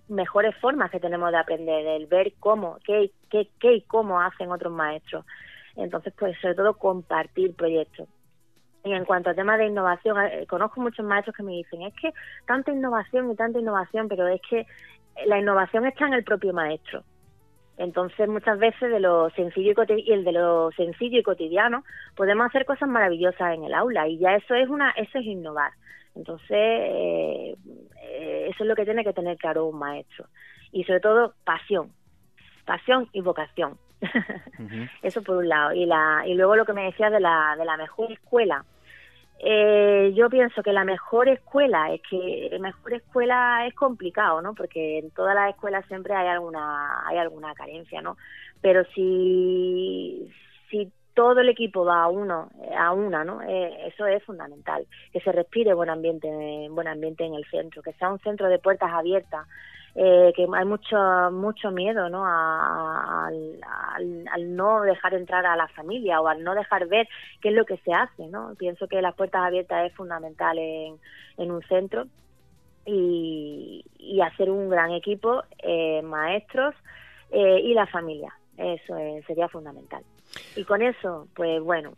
mejores 0.08 0.56
formas 0.56 0.90
que 0.90 0.98
tenemos 0.98 1.30
de 1.30 1.38
aprender, 1.38 1.86
el 1.86 2.06
ver 2.06 2.32
cómo, 2.40 2.78
qué, 2.84 3.12
qué, 3.30 3.48
qué 3.60 3.74
y 3.74 3.80
cómo 3.82 4.20
hacen 4.20 4.50
otros 4.50 4.72
maestros. 4.72 5.24
Entonces, 5.76 6.12
pues 6.18 6.36
sobre 6.40 6.56
todo 6.56 6.74
compartir 6.74 7.54
proyectos. 7.54 8.08
Y 8.88 8.94
en 8.94 9.04
cuanto 9.04 9.28
al 9.28 9.36
tema 9.36 9.58
de 9.58 9.66
innovación, 9.66 10.16
eh, 10.18 10.46
conozco 10.48 10.80
muchos 10.80 11.04
maestros 11.04 11.36
que 11.36 11.42
me 11.42 11.52
dicen, 11.52 11.82
es 11.82 11.92
que 11.94 12.10
tanta 12.46 12.72
innovación 12.72 13.30
y 13.30 13.36
tanta 13.36 13.58
innovación, 13.58 14.08
pero 14.08 14.26
es 14.26 14.40
que 14.48 14.66
la 15.26 15.38
innovación 15.38 15.86
está 15.86 16.06
en 16.06 16.14
el 16.14 16.24
propio 16.24 16.54
maestro. 16.54 17.02
Entonces, 17.76 18.26
muchas 18.28 18.58
veces 18.58 18.90
de 18.90 18.98
lo 18.98 19.28
sencillo 19.30 19.74
y, 19.88 20.12
el 20.12 20.24
de 20.24 20.32
lo 20.32 20.70
sencillo 20.72 21.18
y 21.18 21.22
cotidiano 21.22 21.84
podemos 22.16 22.46
hacer 22.46 22.64
cosas 22.64 22.88
maravillosas 22.88 23.54
en 23.54 23.64
el 23.64 23.74
aula 23.74 24.08
y 24.08 24.16
ya 24.16 24.34
eso 24.36 24.54
es 24.54 24.70
una 24.70 24.90
eso 24.92 25.18
es 25.18 25.26
innovar. 25.26 25.72
Entonces, 26.14 26.48
eh, 26.50 27.56
eh, 28.02 28.46
eso 28.48 28.64
es 28.64 28.68
lo 28.68 28.74
que 28.74 28.86
tiene 28.86 29.04
que 29.04 29.12
tener 29.12 29.36
claro 29.36 29.66
un 29.66 29.78
maestro 29.78 30.26
y 30.72 30.84
sobre 30.84 31.00
todo 31.00 31.34
pasión, 31.44 31.92
pasión 32.64 33.06
y 33.12 33.20
vocación. 33.20 33.76
eso 35.02 35.22
por 35.22 35.36
un 35.36 35.48
lado 35.48 35.74
y 35.74 35.84
la 35.84 36.22
y 36.26 36.34
luego 36.34 36.56
lo 36.56 36.64
que 36.64 36.72
me 36.72 36.84
decías 36.84 37.12
de 37.12 37.20
la 37.20 37.54
de 37.58 37.64
la 37.64 37.76
mejor 37.76 38.10
escuela 38.12 38.64
eh, 39.40 40.12
yo 40.16 40.28
pienso 40.28 40.62
que 40.62 40.72
la 40.72 40.84
mejor 40.84 41.28
escuela 41.28 41.92
es 41.92 42.02
que 42.02 42.48
la 42.50 42.58
mejor 42.58 42.94
escuela 42.94 43.66
es 43.66 43.74
complicado, 43.74 44.42
¿no? 44.42 44.54
Porque 44.54 44.98
en 44.98 45.10
todas 45.10 45.34
las 45.34 45.50
escuelas 45.50 45.86
siempre 45.86 46.14
hay 46.14 46.26
alguna 46.26 47.06
hay 47.06 47.18
alguna 47.18 47.54
carencia, 47.54 48.02
¿no? 48.02 48.16
Pero 48.60 48.84
si 48.94 50.28
si 50.70 50.92
todo 51.14 51.40
el 51.40 51.48
equipo 51.48 51.84
va 51.84 52.02
a 52.02 52.08
uno 52.08 52.50
a 52.76 52.92
una, 52.92 53.24
¿no? 53.24 53.40
Eh, 53.42 53.86
eso 53.86 54.06
es 54.06 54.22
fundamental. 54.24 54.86
Que 55.12 55.20
se 55.20 55.30
respire 55.30 55.72
buen 55.74 55.90
ambiente 55.90 56.68
buen 56.70 56.88
ambiente 56.88 57.24
en 57.24 57.34
el 57.34 57.44
centro, 57.46 57.82
que 57.82 57.92
sea 57.92 58.10
un 58.10 58.18
centro 58.20 58.48
de 58.48 58.58
puertas 58.58 58.90
abiertas 58.92 59.46
eh, 60.00 60.32
que 60.36 60.46
hay 60.54 60.64
mucho 60.64 60.96
mucho 61.32 61.72
miedo 61.72 62.08
¿no? 62.08 62.24
al, 62.24 63.58
no 64.54 64.82
dejar 64.82 65.14
entrar 65.14 65.44
a 65.44 65.56
la 65.56 65.66
familia 65.66 66.20
o 66.20 66.28
al 66.28 66.44
no 66.44 66.54
dejar 66.54 66.86
ver 66.86 67.08
qué 67.40 67.48
es 67.48 67.54
lo 67.56 67.64
que 67.64 67.78
se 67.78 67.92
hace. 67.92 68.28
¿no? 68.28 68.54
Pienso 68.56 68.86
que 68.86 69.02
las 69.02 69.16
puertas 69.16 69.42
abiertas 69.42 69.86
es 69.90 69.96
fundamental 69.96 70.56
en, 70.56 71.00
en 71.36 71.50
un 71.50 71.62
centro 71.62 72.04
y, 72.86 73.84
y 73.98 74.20
hacer 74.20 74.50
un 74.50 74.68
gran 74.70 74.92
equipo, 74.92 75.42
eh, 75.58 76.00
maestros 76.02 76.76
eh, 77.32 77.60
y 77.64 77.74
la 77.74 77.86
familia. 77.88 78.32
Eso 78.56 78.94
sería 79.26 79.48
fundamental. 79.48 80.04
Y 80.54 80.62
con 80.62 80.80
eso, 80.80 81.26
pues 81.34 81.60
bueno, 81.60 81.94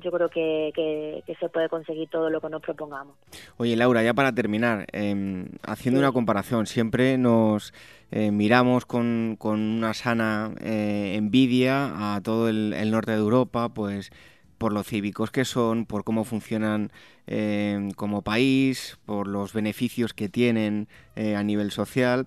yo 0.00 0.10
creo 0.10 0.28
que, 0.28 0.72
que, 0.74 1.36
se 1.40 1.48
puede 1.48 1.68
conseguir 1.68 2.08
todo 2.08 2.30
lo 2.30 2.40
que 2.40 2.48
nos 2.48 2.62
propongamos. 2.62 3.14
Oye, 3.56 3.76
Laura, 3.76 4.02
ya 4.02 4.14
para 4.14 4.32
terminar, 4.32 4.86
em, 4.92 5.46
haciendo 5.62 6.00
una 6.00 6.12
comparación, 6.12 6.66
siempre 6.66 7.18
nos 7.18 7.72
eh, 8.10 8.30
miramos 8.30 8.86
con, 8.86 9.36
con, 9.38 9.60
una 9.60 9.94
sana 9.94 10.52
eh, 10.60 11.14
envidia 11.16 12.14
a 12.14 12.20
todo 12.20 12.48
el, 12.48 12.90
norte 12.90 13.12
de 13.12 13.18
Europa, 13.18 13.68
pues 13.68 14.10
por 14.58 14.72
los 14.72 14.86
cívicos 14.86 15.30
que 15.30 15.44
son, 15.44 15.86
por 15.86 16.04
cómo 16.04 16.24
funcionan 16.24 16.90
em, 17.26 17.92
como 17.92 18.22
país, 18.22 18.98
por 19.06 19.26
los 19.26 19.52
beneficios 19.54 20.12
que 20.12 20.28
tienen 20.28 20.88
eh, 21.16 21.34
a 21.36 21.42
nivel 21.42 21.70
social. 21.70 22.26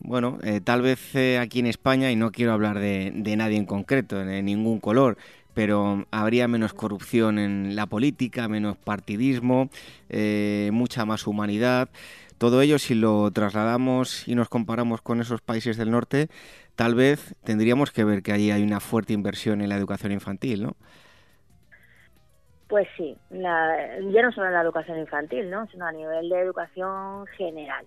bueno, 0.00 0.38
tal 0.64 0.82
vez 0.82 1.14
aquí 1.40 1.60
en 1.60 1.66
España, 1.66 2.10
y 2.10 2.16
no 2.16 2.32
quiero 2.32 2.52
hablar 2.52 2.78
de, 2.78 3.12
de 3.14 3.36
nadie 3.36 3.56
en 3.56 3.66
concreto, 3.66 4.16
de 4.18 4.42
ningún 4.42 4.78
color, 4.80 5.16
pero 5.56 6.04
habría 6.10 6.48
menos 6.48 6.74
corrupción 6.74 7.38
en 7.38 7.76
la 7.76 7.86
política, 7.86 8.46
menos 8.46 8.76
partidismo, 8.76 9.70
eh, 10.10 10.68
mucha 10.70 11.06
más 11.06 11.26
humanidad. 11.26 11.88
Todo 12.36 12.60
ello, 12.60 12.78
si 12.78 12.94
lo 12.94 13.30
trasladamos 13.30 14.28
y 14.28 14.34
nos 14.34 14.50
comparamos 14.50 15.00
con 15.00 15.22
esos 15.22 15.40
países 15.40 15.78
del 15.78 15.90
norte, 15.90 16.28
tal 16.74 16.94
vez 16.94 17.34
tendríamos 17.42 17.90
que 17.90 18.04
ver 18.04 18.22
que 18.22 18.32
allí 18.32 18.50
hay 18.50 18.62
una 18.62 18.80
fuerte 18.80 19.14
inversión 19.14 19.62
en 19.62 19.70
la 19.70 19.76
educación 19.76 20.12
infantil, 20.12 20.62
¿no? 20.62 20.76
Pues 22.68 22.86
sí, 22.98 23.16
ya 23.30 24.22
no 24.22 24.32
solo 24.32 24.48
en 24.48 24.52
la 24.52 24.60
educación 24.60 24.98
infantil, 24.98 25.48
¿no? 25.48 25.66
sino 25.68 25.86
a 25.86 25.92
nivel 25.92 26.28
de 26.28 26.38
educación 26.38 27.24
general. 27.38 27.86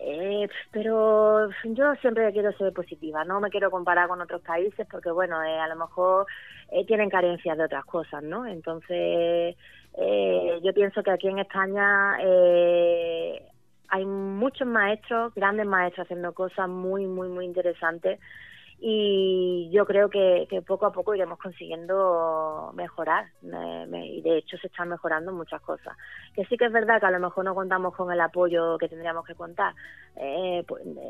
Eh, 0.00 0.48
pero 0.70 1.50
yo 1.64 1.94
siempre 1.96 2.32
quiero 2.32 2.52
ser 2.52 2.72
positiva, 2.72 3.24
no 3.24 3.40
me 3.40 3.50
quiero 3.50 3.70
comparar 3.70 4.08
con 4.08 4.20
otros 4.20 4.42
países 4.42 4.86
porque, 4.90 5.10
bueno, 5.10 5.42
eh, 5.42 5.58
a 5.58 5.66
lo 5.66 5.76
mejor 5.76 6.26
eh, 6.70 6.86
tienen 6.86 7.10
carencias 7.10 7.58
de 7.58 7.64
otras 7.64 7.84
cosas, 7.84 8.22
¿no? 8.22 8.46
Entonces, 8.46 9.56
eh, 9.96 10.60
yo 10.62 10.72
pienso 10.72 11.02
que 11.02 11.10
aquí 11.10 11.26
en 11.28 11.40
España 11.40 12.16
hay 13.90 14.04
muchos 14.04 14.68
maestros, 14.68 15.34
grandes 15.34 15.66
maestros 15.66 16.04
haciendo 16.04 16.32
cosas 16.32 16.68
muy, 16.68 17.06
muy, 17.06 17.28
muy 17.28 17.44
interesantes 17.44 18.20
y 18.80 19.70
yo 19.72 19.84
creo 19.86 20.08
que, 20.08 20.46
poco 20.66 20.86
a 20.86 20.92
poco 20.92 21.14
iremos 21.14 21.38
consiguiendo 21.38 22.70
mejorar 22.74 23.26
y 23.42 24.20
de 24.22 24.38
hecho 24.38 24.56
se 24.58 24.68
están 24.68 24.88
mejorando 24.88 25.32
muchas 25.32 25.60
cosas. 25.62 25.96
Que 26.34 26.44
sí 26.44 26.56
que 26.56 26.66
es 26.66 26.72
verdad 26.72 27.00
que 27.00 27.06
a 27.06 27.10
lo 27.10 27.18
mejor 27.18 27.44
no 27.44 27.54
contamos 27.54 27.94
con 27.94 28.12
el 28.12 28.20
apoyo 28.20 28.78
que 28.78 28.88
tendríamos 28.88 29.26
que 29.26 29.34
contar 29.34 29.74
eh, 30.16 30.64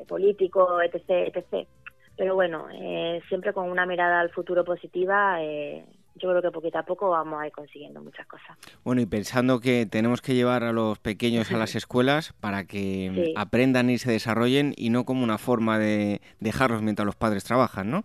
político 0.06 0.80
etc 0.80 1.34
etc. 1.34 1.68
Pero 2.16 2.34
bueno 2.34 2.68
eh, 2.72 3.20
siempre 3.28 3.52
con 3.52 3.70
una 3.70 3.84
mirada 3.84 4.20
al 4.20 4.30
futuro 4.30 4.64
positiva 4.64 5.42
eh, 5.42 5.84
yo 6.18 6.28
creo 6.30 6.42
que 6.42 6.50
poquito 6.50 6.78
a 6.78 6.82
poco 6.82 7.10
vamos 7.10 7.40
a 7.40 7.46
ir 7.46 7.52
consiguiendo 7.52 8.00
muchas 8.00 8.26
cosas. 8.26 8.56
Bueno, 8.84 9.00
y 9.00 9.06
pensando 9.06 9.60
que 9.60 9.86
tenemos 9.86 10.20
que 10.20 10.34
llevar 10.34 10.64
a 10.64 10.72
los 10.72 10.98
pequeños 10.98 11.50
a 11.52 11.56
las 11.56 11.74
escuelas 11.76 12.34
para 12.40 12.64
que 12.64 13.32
aprendan 13.36 13.90
y 13.90 13.98
se 13.98 14.10
desarrollen 14.10 14.74
y 14.76 14.90
no 14.90 15.04
como 15.04 15.24
una 15.24 15.38
forma 15.38 15.78
de 15.78 16.20
dejarlos 16.40 16.82
mientras 16.82 17.06
los 17.06 17.16
padres 17.16 17.44
trabajan, 17.44 17.90
¿no? 17.90 18.04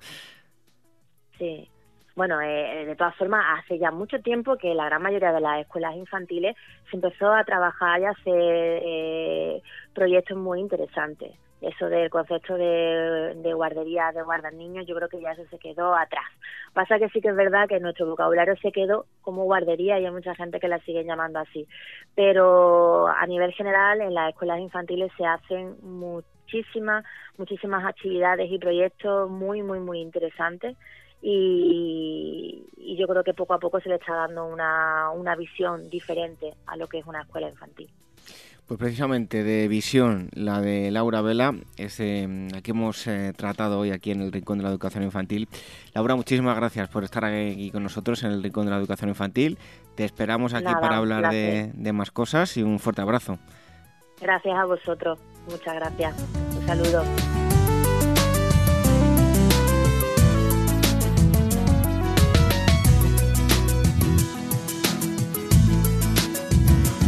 Sí. 1.38 1.70
Bueno, 2.16 2.40
eh, 2.42 2.86
de 2.86 2.96
todas 2.96 3.16
formas, 3.16 3.44
hace 3.60 3.80
ya 3.80 3.90
mucho 3.90 4.20
tiempo 4.20 4.56
que 4.58 4.76
la 4.76 4.86
gran 4.86 5.02
mayoría 5.02 5.32
de 5.32 5.42
las 5.42 5.62
escuelas 5.62 5.96
infantiles 5.96 6.56
se 6.92 6.98
empezó 6.98 7.34
a 7.34 7.44
trabajar 7.44 8.02
y 8.02 8.06
a 8.06 8.12
hacer 8.12 8.82
eh, 8.86 9.62
proyectos 9.96 10.38
muy 10.38 10.60
interesantes 10.60 11.32
eso 11.64 11.88
del 11.88 12.10
concepto 12.10 12.56
de, 12.56 13.54
guardería, 13.54 14.12
de 14.12 14.22
guardar 14.22 14.54
niños, 14.54 14.86
yo 14.86 14.96
creo 14.96 15.08
que 15.08 15.22
ya 15.22 15.32
eso 15.32 15.44
se 15.50 15.58
quedó 15.58 15.96
atrás. 15.96 16.26
Pasa 16.74 17.00
que 17.00 17.10
sí 17.10 17.22
que 17.22 17.30
es 17.30 17.36
verdad 17.36 17.68
que 17.68 17.80
nuestro 17.80 18.06
vocabulario 18.06 18.56
se 18.58 18.72
quedó 18.72 19.06
como 19.22 19.46
guardería 19.46 20.00
y 20.00 20.06
hay 20.06 20.12
mucha 20.12 20.36
gente 20.36 20.60
que 20.60 20.68
la 20.68 20.80
sigue 20.80 21.04
llamando 21.04 21.40
así. 21.40 21.68
Pero 22.16 23.08
a 23.08 23.26
nivel 23.28 23.54
general, 23.54 24.02
en 24.02 24.14
las 24.14 24.30
escuelas 24.30 24.60
infantiles 24.60 25.12
se 25.18 25.26
hacen 25.26 25.78
muchísimas, 25.82 27.06
muchísimas 27.38 27.86
actividades 27.86 28.52
y 28.52 28.60
proyectos 28.60 29.30
muy, 29.30 29.62
muy, 29.62 29.80
muy 29.80 30.00
interesantes. 30.00 30.76
Y, 31.22 32.66
y, 32.76 32.98
yo 32.98 33.08
creo 33.08 33.24
que 33.24 33.34
poco 33.34 33.54
a 33.54 33.60
poco 33.60 33.80
se 33.80 33.88
le 33.88 33.96
está 33.96 34.14
dando 34.14 34.46
una, 34.46 35.10
una 35.12 35.38
visión 35.38 35.90
diferente 35.90 36.50
a 36.66 36.76
lo 36.76 36.88
que 36.88 37.00
es 37.00 37.06
una 37.06 37.22
escuela 37.22 37.48
infantil. 37.48 37.90
Pues 38.68 38.80
precisamente 38.80 39.44
de 39.44 39.68
visión, 39.68 40.30
la 40.34 40.62
de 40.62 40.90
Laura 40.90 41.22
Vela, 41.22 41.54
es 41.78 42.00
eh, 42.00 42.48
la 42.52 42.62
que 42.62 42.72
hemos 42.72 43.06
eh, 43.08 43.34
tratado 43.36 43.80
hoy 43.80 43.92
aquí 43.92 44.12
en 44.12 44.22
el 44.22 44.32
Rincón 44.32 44.58
de 44.58 44.64
la 44.64 44.70
Educación 44.70 45.04
Infantil. 45.04 45.50
Laura, 45.94 46.16
muchísimas 46.16 46.56
gracias 46.56 46.88
por 46.88 47.04
estar 47.04 47.26
aquí 47.26 47.72
con 47.72 47.84
nosotros 47.84 48.24
en 48.24 48.32
el 48.32 48.42
Rincón 48.42 48.66
de 48.66 48.72
la 48.72 48.78
Educación 48.78 49.10
Infantil. 49.10 49.58
Te 49.96 50.06
esperamos 50.06 50.54
aquí 50.54 50.72
para 50.80 50.98
hablar 50.98 51.30
de, 51.30 51.72
de 51.74 51.94
más 51.94 52.12
cosas 52.12 52.56
y 52.56 52.64
un 52.64 52.80
fuerte 52.80 53.02
abrazo. 53.02 53.38
Gracias 54.22 54.58
a 54.58 54.66
vosotros, 54.66 55.20
muchas 55.50 55.76
gracias. 55.76 56.16
Un 56.58 56.66
saludo. 56.66 57.43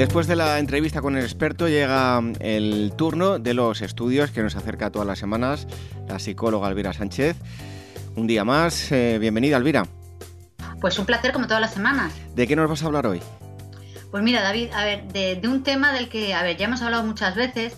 Después 0.00 0.26
de 0.26 0.34
la 0.34 0.58
entrevista 0.58 1.02
con 1.02 1.14
el 1.18 1.22
experto 1.22 1.68
llega 1.68 2.22
el 2.40 2.94
turno 2.96 3.38
de 3.38 3.52
los 3.52 3.82
estudios 3.82 4.30
que 4.30 4.42
nos 4.42 4.56
acerca 4.56 4.90
todas 4.90 5.06
las 5.06 5.18
semanas 5.18 5.66
la 6.08 6.18
psicóloga 6.18 6.70
Elvira 6.70 6.94
Sánchez. 6.94 7.36
Un 8.16 8.26
día 8.26 8.42
más, 8.42 8.90
eh, 8.92 9.18
bienvenida 9.20 9.58
Elvira. 9.58 9.86
Pues 10.80 10.98
un 10.98 11.04
placer 11.04 11.34
como 11.34 11.46
todas 11.46 11.60
las 11.60 11.74
semanas. 11.74 12.14
¿De 12.34 12.46
qué 12.46 12.56
nos 12.56 12.66
vas 12.66 12.82
a 12.82 12.86
hablar 12.86 13.06
hoy? 13.06 13.20
Pues 14.10 14.22
mira 14.22 14.40
David, 14.40 14.70
a 14.72 14.86
ver, 14.86 15.04
de, 15.12 15.38
un 15.46 15.62
tema 15.62 15.92
del 15.92 16.08
que, 16.08 16.32
a 16.32 16.42
ver, 16.44 16.56
ya 16.56 16.64
hemos 16.64 16.80
hablado 16.80 17.04
muchas 17.04 17.34
veces, 17.34 17.76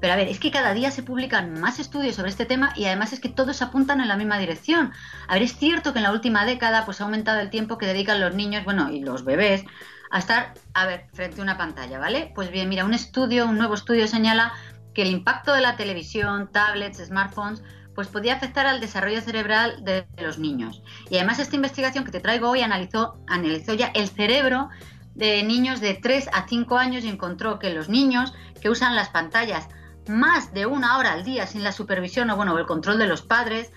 pero 0.00 0.14
a 0.14 0.16
ver, 0.16 0.28
es 0.28 0.40
que 0.40 0.50
cada 0.50 0.72
día 0.72 0.90
se 0.90 1.02
publican 1.02 1.60
más 1.60 1.78
estudios 1.78 2.14
sobre 2.14 2.30
este 2.30 2.46
tema 2.46 2.72
y 2.74 2.86
además 2.86 3.12
es 3.12 3.20
que 3.20 3.28
todos 3.28 3.60
apuntan 3.60 4.00
en 4.00 4.08
la 4.08 4.16
misma 4.16 4.38
dirección. 4.38 4.92
A 5.28 5.34
ver, 5.34 5.42
es 5.42 5.58
cierto 5.58 5.92
que 5.92 5.98
en 5.98 6.04
la 6.04 6.12
última 6.12 6.46
década 6.46 6.86
pues 6.86 7.02
ha 7.02 7.04
aumentado 7.04 7.38
el 7.38 7.50
tiempo 7.50 7.76
que 7.76 7.84
dedican 7.84 8.18
los 8.18 8.34
niños, 8.34 8.64
bueno, 8.64 8.90
y 8.90 9.00
los 9.00 9.26
bebés 9.26 9.66
a 10.10 10.18
estar, 10.18 10.54
a 10.74 10.86
ver, 10.86 11.06
frente 11.12 11.40
a 11.40 11.44
una 11.44 11.56
pantalla, 11.56 11.98
¿vale? 11.98 12.32
Pues 12.34 12.50
bien, 12.50 12.68
mira, 12.68 12.84
un 12.84 12.94
estudio, 12.94 13.46
un 13.46 13.58
nuevo 13.58 13.74
estudio 13.74 14.08
señala 14.08 14.52
que 14.94 15.02
el 15.02 15.10
impacto 15.10 15.52
de 15.52 15.60
la 15.60 15.76
televisión, 15.76 16.50
tablets, 16.52 16.98
smartphones, 16.98 17.62
pues 17.94 18.08
podía 18.08 18.34
afectar 18.34 18.66
al 18.66 18.80
desarrollo 18.80 19.20
cerebral 19.20 19.84
de 19.84 20.06
los 20.18 20.38
niños. 20.38 20.82
Y 21.10 21.16
además 21.16 21.38
esta 21.38 21.56
investigación 21.56 22.04
que 22.04 22.12
te 22.12 22.20
traigo 22.20 22.50
hoy 22.50 22.62
analizó, 22.62 23.18
analizó 23.28 23.74
ya 23.74 23.88
el 23.94 24.08
cerebro 24.08 24.68
de 25.14 25.42
niños 25.42 25.80
de 25.80 25.94
3 25.94 26.28
a 26.32 26.46
5 26.48 26.78
años 26.78 27.04
y 27.04 27.08
encontró 27.08 27.58
que 27.58 27.70
los 27.70 27.88
niños 27.88 28.32
que 28.60 28.70
usan 28.70 28.96
las 28.96 29.10
pantallas 29.10 29.68
más 30.08 30.52
de 30.54 30.66
una 30.66 30.98
hora 30.98 31.12
al 31.12 31.24
día 31.24 31.46
sin 31.46 31.62
la 31.62 31.72
supervisión 31.72 32.30
o 32.30 32.36
bueno, 32.36 32.58
el 32.58 32.66
control 32.66 32.98
de 32.98 33.06
los 33.06 33.22
padres, 33.22 33.70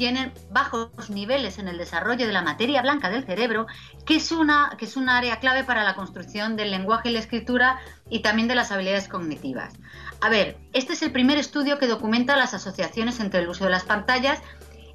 tienen 0.00 0.32
bajos 0.50 1.10
niveles 1.10 1.58
en 1.58 1.68
el 1.68 1.76
desarrollo 1.76 2.26
de 2.26 2.32
la 2.32 2.40
materia 2.40 2.80
blanca 2.80 3.10
del 3.10 3.26
cerebro, 3.26 3.66
que 4.06 4.16
es 4.16 4.32
una, 4.32 4.74
que 4.78 4.86
es 4.86 4.96
un 4.96 5.10
área 5.10 5.40
clave 5.40 5.62
para 5.62 5.84
la 5.84 5.94
construcción 5.94 6.56
del 6.56 6.70
lenguaje 6.70 7.10
y 7.10 7.12
la 7.12 7.18
escritura 7.18 7.78
y 8.08 8.20
también 8.20 8.48
de 8.48 8.54
las 8.54 8.72
habilidades 8.72 9.08
cognitivas. 9.08 9.74
A 10.22 10.30
ver, 10.30 10.56
este 10.72 10.94
es 10.94 11.02
el 11.02 11.12
primer 11.12 11.36
estudio 11.36 11.78
que 11.78 11.86
documenta 11.86 12.34
las 12.38 12.54
asociaciones 12.54 13.20
entre 13.20 13.40
el 13.40 13.50
uso 13.50 13.64
de 13.64 13.70
las 13.72 13.84
pantallas 13.84 14.40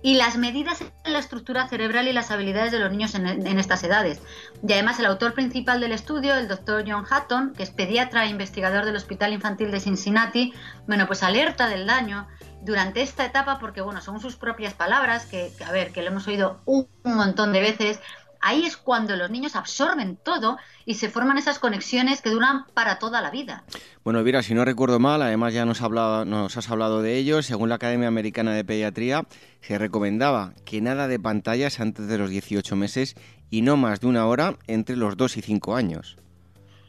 y 0.01 0.15
las 0.15 0.37
medidas 0.37 0.81
en 0.81 1.13
la 1.13 1.19
estructura 1.19 1.67
cerebral 1.67 2.07
y 2.07 2.13
las 2.13 2.31
habilidades 2.31 2.71
de 2.71 2.79
los 2.79 2.89
niños 2.89 3.13
en, 3.13 3.59
estas 3.59 3.83
edades. 3.83 4.23
Y 4.67 4.73
además 4.73 4.97
el 4.97 5.05
autor 5.05 5.35
principal 5.35 5.81
del 5.81 5.91
estudio, 5.91 6.33
el 6.33 6.47
doctor 6.47 6.83
John 6.87 7.05
Hatton, 7.07 7.53
que 7.53 7.61
es 7.61 7.69
pediatra 7.69 8.25
e 8.25 8.29
investigador 8.29 8.85
del 8.85 8.95
Hospital 8.95 9.33
Infantil 9.33 9.69
de 9.69 9.79
Cincinnati, 9.79 10.53
bueno, 10.87 11.05
pues 11.05 11.21
alerta 11.21 11.67
del 11.67 11.85
daño 11.85 12.27
durante 12.65 13.01
esta 13.01 13.25
etapa, 13.25 13.59
porque 13.59 13.81
bueno, 13.81 14.01
son 14.01 14.19
sus 14.19 14.35
propias 14.35 14.73
palabras, 14.73 15.25
que, 15.25 15.51
a 15.65 15.71
ver, 15.71 15.91
que 15.91 16.01
lo 16.01 16.07
hemos 16.07 16.27
oído 16.27 16.59
un, 16.65 16.87
montón 17.03 17.53
de 17.53 17.61
veces, 17.61 17.99
ahí 18.41 18.65
es 18.65 18.75
cuando 18.75 19.15
los 19.15 19.29
niños 19.29 19.55
absorben 19.55 20.17
todo 20.17 20.57
y 20.85 20.95
se 20.95 21.09
forman 21.09 21.37
esas 21.37 21.59
conexiones 21.59 22.21
que 22.21 22.31
duran 22.31 22.65
para 22.73 22.97
toda 22.97 23.21
la 23.21 23.29
vida. 23.29 23.63
Bueno, 24.03 24.19
Elvira, 24.19 24.41
si 24.41 24.55
no 24.55 24.65
recuerdo 24.65 24.99
mal, 24.99 25.21
además 25.21 25.53
ya 25.53 25.65
nos, 25.65 25.79
nos 25.79 26.57
has 26.57 26.69
hablado 26.69 27.01
de 27.01 27.17
ello, 27.17 27.43
según 27.43 27.69
la 27.69 27.75
Academia 27.75 28.07
Americana 28.07 28.53
de 28.53 28.65
Pediatría, 28.65 29.25
se 29.61 29.77
recomendaba 29.77 30.53
que 30.65 30.81
nada 30.81 31.07
de 31.07 31.19
pantallas 31.19 31.79
antes 31.79 32.07
de 32.07 32.17
los 32.17 32.29
18 32.31 32.75
meses 32.75 33.15
y 33.51 33.61
no 33.61 33.77
más 33.77 33.99
de 33.99 34.07
una 34.07 34.25
hora 34.25 34.57
entre 34.65 34.95
los 34.95 35.17
2 35.17 35.37
y 35.37 35.41
5 35.41 35.75
años. 35.75 36.17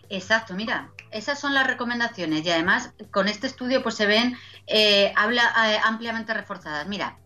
Exacto, 0.09 0.55
mira, 0.55 0.91
esas 1.11 1.39
son 1.39 1.55
las 1.55 1.67
recomendaciones 1.67 2.45
y 2.45 2.51
además 2.51 2.93
con 3.11 3.29
este 3.29 3.47
estudio 3.47 3.83
pues 3.83 3.95
se 3.95 4.07
ven 4.07 4.37
eh, 4.67 5.13
habla, 5.17 5.43
eh, 5.71 5.79
ampliamente 5.85 6.35
reforzadas. 6.35 6.87
Mira, 6.87 7.19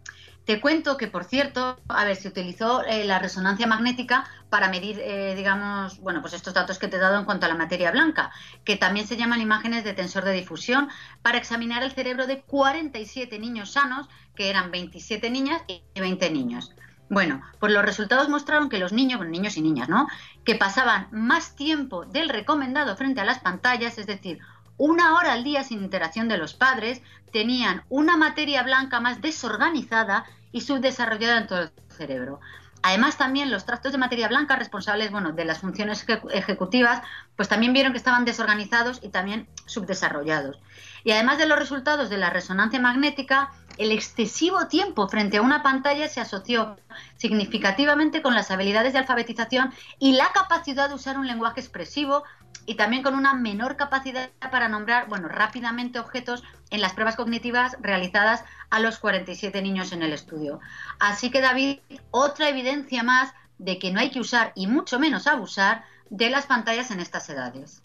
te 0.45 0.61
cuento 0.61 0.97
que, 0.97 1.07
por 1.07 1.25
cierto, 1.25 1.79
a 1.89 2.05
ver, 2.05 2.17
se 2.17 2.29
utilizó 2.29 2.83
eh, 2.85 3.05
la 3.05 3.19
resonancia 3.19 3.67
magnética 3.67 4.25
para 4.49 4.69
medir, 4.69 5.01
digamos, 5.37 6.01
bueno, 6.01 6.23
pues 6.23 6.33
estos 6.33 6.55
datos 6.55 6.79
que 6.79 6.89
te 6.89 6.97
he 6.97 6.99
dado 6.99 7.19
en 7.19 7.25
cuanto 7.25 7.47
a 7.47 7.49
la 7.49 7.55
materia 7.55 7.93
blanca, 7.93 8.33
que 8.65 8.75
también 8.75 9.07
se 9.07 9.17
llaman 9.17 9.41
imágenes 9.41 9.85
de 9.85 9.93
tensor 9.93 10.25
de 10.25 10.33
difusión, 10.33 10.89
para 11.23 11.39
examinar 11.39 11.85
el 11.85 11.93
cerebro 11.93 12.27
de 12.27 12.43
47 12.43 13.39
niños 13.39 13.73
sanos, 13.73 14.09
que 14.35 14.51
eran 14.51 14.73
27 14.73 15.31
niñas 15.31 15.63
y 15.69 15.83
20 15.95 16.31
niños. 16.31 16.75
Bueno, 17.11 17.43
pues 17.59 17.73
los 17.73 17.85
resultados 17.85 18.29
mostraron 18.29 18.69
que 18.69 18.79
los 18.79 18.93
niños, 18.93 19.21
niños 19.27 19.57
y 19.57 19.63
niñas, 19.63 19.89
¿no? 19.89 20.07
Que 20.45 20.55
pasaban 20.55 21.09
más 21.11 21.57
tiempo 21.57 22.05
del 22.07 22.29
recomendado 22.29 22.97
frente 22.97 23.21
a 23.21 23.25
las 23.25 23.41
pantallas, 23.41 23.99
es 23.99 24.07
decir, 24.07 24.39
una 24.77 25.17
hora 25.17 25.33
al 25.33 25.43
día 25.43 25.65
sin 25.65 25.83
interacción 25.83 26.29
de 26.29 26.39
los 26.39 26.55
padres, 26.55 27.03
tenían 27.33 27.83
una 27.89 28.17
materia 28.17 28.63
blanca 28.63 29.01
más 29.01 29.21
desorganizada 29.21 30.25
y 30.53 30.61
subdesarrollada 30.61 31.39
en 31.39 31.47
todo 31.49 31.61
el 31.63 31.73
cerebro. 31.89 32.41
Además, 32.83 33.19
también 33.19 33.51
los 33.51 33.67
tractos 33.67 33.93
de 33.93 33.99
materia 33.99 34.29
blanca 34.29 34.57
responsables 34.57 35.11
bueno, 35.11 35.33
de 35.33 35.45
las 35.45 35.59
funciones 35.59 36.07
ejecutivas, 36.31 37.03
pues 37.37 37.49
también 37.49 37.73
vieron 37.73 37.93
que 37.93 37.99
estaban 37.99 38.25
desorganizados 38.25 39.01
y 39.03 39.09
también 39.09 39.49
subdesarrollados. 39.67 40.59
Y 41.05 41.11
además 41.11 41.39
de 41.39 41.47
los 41.47 41.59
resultados 41.59 42.09
de 42.09 42.19
la 42.19 42.31
resonancia 42.31 42.81
magnética, 42.81 43.51
el 43.79 43.93
excesivo 43.93 44.67
tiempo 44.69 45.09
frente 45.09 45.39
a 45.39 45.43
una 45.43 45.63
pantalla 45.63 46.09
se 46.09 46.21
asoció 46.21 46.77
significativamente 47.17 48.23
con 48.23 48.35
las 48.35 48.51
habilidades 48.51 48.93
de 48.93 48.99
alfabetización 48.99 49.73
y 49.99 50.13
la 50.13 50.31
capacidad 50.33 50.89
de 50.89 50.95
usar 50.95 51.19
un 51.19 51.27
lenguaje 51.27 51.61
expresivo 51.61 52.25
y 52.67 52.75
también 52.75 53.03
con 53.03 53.15
una 53.15 53.35
menor 53.35 53.77
capacidad 53.77 54.31
para 54.51 54.69
nombrar, 54.69 55.09
bueno, 55.09 55.29
rápidamente 55.29 55.99
objetos 55.99 56.43
en 56.71 56.81
las 56.81 56.93
pruebas 56.93 57.17
cognitivas 57.17 57.77
realizadas 57.81 58.45
a 58.71 58.81
los 58.81 58.99
47 58.99 59.61
niños 59.63 59.93
en 59.93 60.03
el 60.03 60.13
estudio. 60.13 60.61
Así 60.99 61.31
que 61.31 61.41
David, 61.41 61.81
otra 62.11 62.49
evidencia 62.49 63.03
más 63.03 63.33
de 63.59 63.79
que 63.79 63.93
no 63.93 64.01
hay 64.01 64.11
que 64.11 64.21
usar 64.21 64.53
y 64.55 64.67
mucho 64.67 64.99
menos 64.99 65.27
abusar 65.27 65.85
de 66.11 66.31
las 66.31 66.47
pantallas 66.47 66.91
en 66.91 67.01
estas 67.01 67.29
edades. 67.29 67.83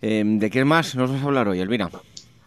Em, 0.00 0.38
¿De 0.38 0.50
qué 0.50 0.64
más 0.64 0.94
nos 0.94 1.10
vas 1.12 1.22
a 1.22 1.24
hablar 1.24 1.48
hoy, 1.48 1.60
Elvira? 1.60 1.88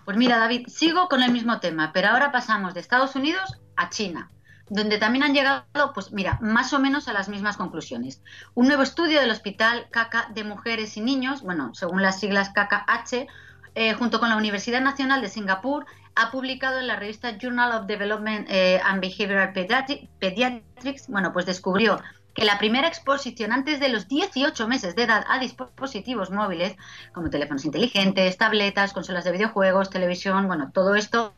Pues 0.05 0.17
mira, 0.17 0.37
David, 0.37 0.67
sigo 0.67 1.09
con 1.09 1.23
el 1.23 1.31
mismo 1.31 1.59
tema, 1.59 1.91
pero 1.91 2.09
ahora 2.09 2.31
pasamos 2.31 2.73
de 2.73 2.79
Estados 2.79 3.15
Unidos 3.15 3.59
a 3.75 3.89
China 3.89 4.29
donde 4.69 4.97
también 4.97 5.23
han 5.23 5.33
llegado, 5.33 5.93
pues 5.93 6.11
mira, 6.11 6.39
más 6.41 6.73
o 6.73 6.79
menos 6.79 7.07
a 7.07 7.13
las 7.13 7.29
mismas 7.29 7.57
conclusiones. 7.57 8.21
Un 8.55 8.67
nuevo 8.67 8.83
estudio 8.83 9.19
del 9.19 9.29
Hospital 9.29 9.87
CACA 9.91 10.29
de 10.33 10.43
Mujeres 10.43 10.97
y 10.97 11.01
Niños, 11.01 11.41
bueno, 11.41 11.73
según 11.75 12.01
las 12.01 12.19
siglas 12.19 12.49
CACA-H, 12.49 13.27
eh, 13.75 13.93
junto 13.93 14.19
con 14.19 14.29
la 14.29 14.37
Universidad 14.37 14.81
Nacional 14.81 15.21
de 15.21 15.29
Singapur, 15.29 15.85
ha 16.15 16.31
publicado 16.31 16.79
en 16.79 16.87
la 16.87 16.95
revista 16.95 17.37
Journal 17.37 17.73
of 17.73 17.87
Development 17.87 18.47
eh, 18.49 18.79
and 18.83 19.01
Behavioral 19.01 19.53
Pediatrics, 19.53 21.09
bueno, 21.09 21.33
pues 21.33 21.45
descubrió 21.45 22.01
que 22.35 22.45
la 22.45 22.59
primera 22.59 22.87
exposición 22.87 23.53
antes 23.53 23.79
de 23.79 23.89
los 23.89 24.07
18 24.09 24.67
meses 24.67 24.95
de 24.95 25.03
edad 25.03 25.25
a 25.27 25.39
dispositivos 25.39 26.29
móviles, 26.29 26.75
como 27.13 27.29
teléfonos 27.29 27.63
inteligentes, 27.63 28.37
tabletas, 28.37 28.93
consolas 28.93 29.23
de 29.23 29.31
videojuegos, 29.31 29.89
televisión, 29.89 30.45
bueno, 30.47 30.69
todo 30.73 30.95
esto 30.95 31.33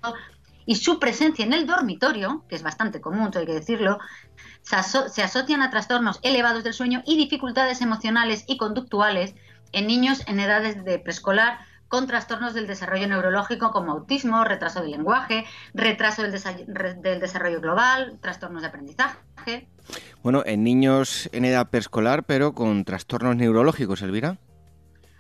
y 0.66 0.76
su 0.76 1.00
presencia 1.00 1.46
en 1.46 1.54
el 1.54 1.66
dormitorio, 1.66 2.44
que 2.50 2.56
es 2.56 2.64
bastante 2.64 3.00
común, 3.00 3.32
hay 3.36 3.46
que 3.46 3.54
decirlo, 3.54 4.00
se, 4.62 4.76
asocian 4.76 5.62
a 5.62 5.70
trastornos 5.70 6.20
elevados 6.24 6.64
del 6.64 6.74
sueño 6.74 7.04
y 7.06 7.16
dificultades 7.16 7.80
emocionales 7.82 8.44
y 8.48 8.58
conductuales 8.58 9.34
en 9.72 9.88
niños 9.88 10.24
en 10.28 10.40
edades 10.40 10.84
de 10.84 11.00
preescolar 11.00 11.60
con 11.88 12.08
trastornos 12.08 12.54
del 12.54 12.68
desarrollo 12.68 13.08
neurológico 13.08 13.72
como 13.72 13.92
autismo, 13.94 14.44
retraso 14.44 14.82
del 14.82 14.92
lenguaje, 14.92 15.46
retraso 15.74 16.24
del, 16.24 16.32
del, 17.02 17.20
desarrollo 17.20 17.62
global, 17.62 18.18
trastornos 18.22 18.62
de 18.62 18.68
aprendizaje. 18.68 19.68
Bueno, 20.22 20.44
en 20.46 20.64
niños 20.64 21.30
en 21.32 21.46
edad 21.46 21.70
preescolar, 21.70 22.24
pero 22.24 22.54
con 22.54 22.84
trastornos 22.84 23.36
neurológicos, 23.36 24.02
Elvira. 24.02 24.38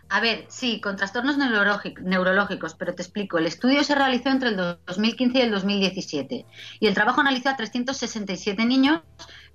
A 0.09 0.21
ver, 0.21 0.45
sí, 0.47 0.79
con 0.79 0.95
trastornos 0.95 1.37
neurológicos, 1.37 2.75
pero 2.75 2.95
te 2.95 3.01
explico. 3.01 3.37
El 3.37 3.45
estudio 3.45 3.83
se 3.83 3.93
realizó 3.93 4.29
entre 4.29 4.49
el 4.49 4.55
2015 4.55 5.37
y 5.37 5.41
el 5.41 5.51
2017 5.51 6.45
y 6.79 6.87
el 6.87 6.93
trabajo 6.93 7.19
analizó 7.19 7.49
a 7.49 7.57
367 7.57 8.65
niños 8.65 9.01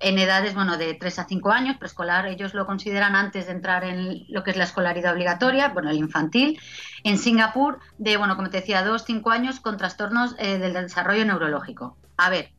en 0.03 0.19
edades, 0.19 0.55
bueno, 0.55 0.77
de 0.77 0.95
3 0.95 1.19
a 1.21 1.25
5 1.25 1.51
años, 1.51 1.77
preescolar, 1.79 2.27
ellos 2.27 2.55
lo 2.55 2.67
consideran 2.67 3.15
antes 3.15 3.47
de 3.47 3.53
entrar 3.53 3.85
en 3.85 4.25
lo 4.29 4.43
que 4.43 4.51
es 4.51 4.57
la 4.57 4.65
escolaridad 4.65 5.13
obligatoria, 5.13 5.69
bueno, 5.69 5.91
el 5.91 5.97
infantil. 5.97 6.61
En 7.05 7.19
Singapur, 7.19 7.79
de, 7.99 8.17
bueno, 8.17 8.37
como 8.37 8.51
te 8.51 8.59
decía, 8.59 8.85
2 8.85 9.05
5 9.05 9.31
años 9.31 9.61
con 9.61 9.77
trastornos 9.77 10.35
eh, 10.39 10.59
del 10.59 10.75
desarrollo 10.75 11.25
neurológico. 11.25 11.97
A 12.17 12.31
ver, 12.31 12.53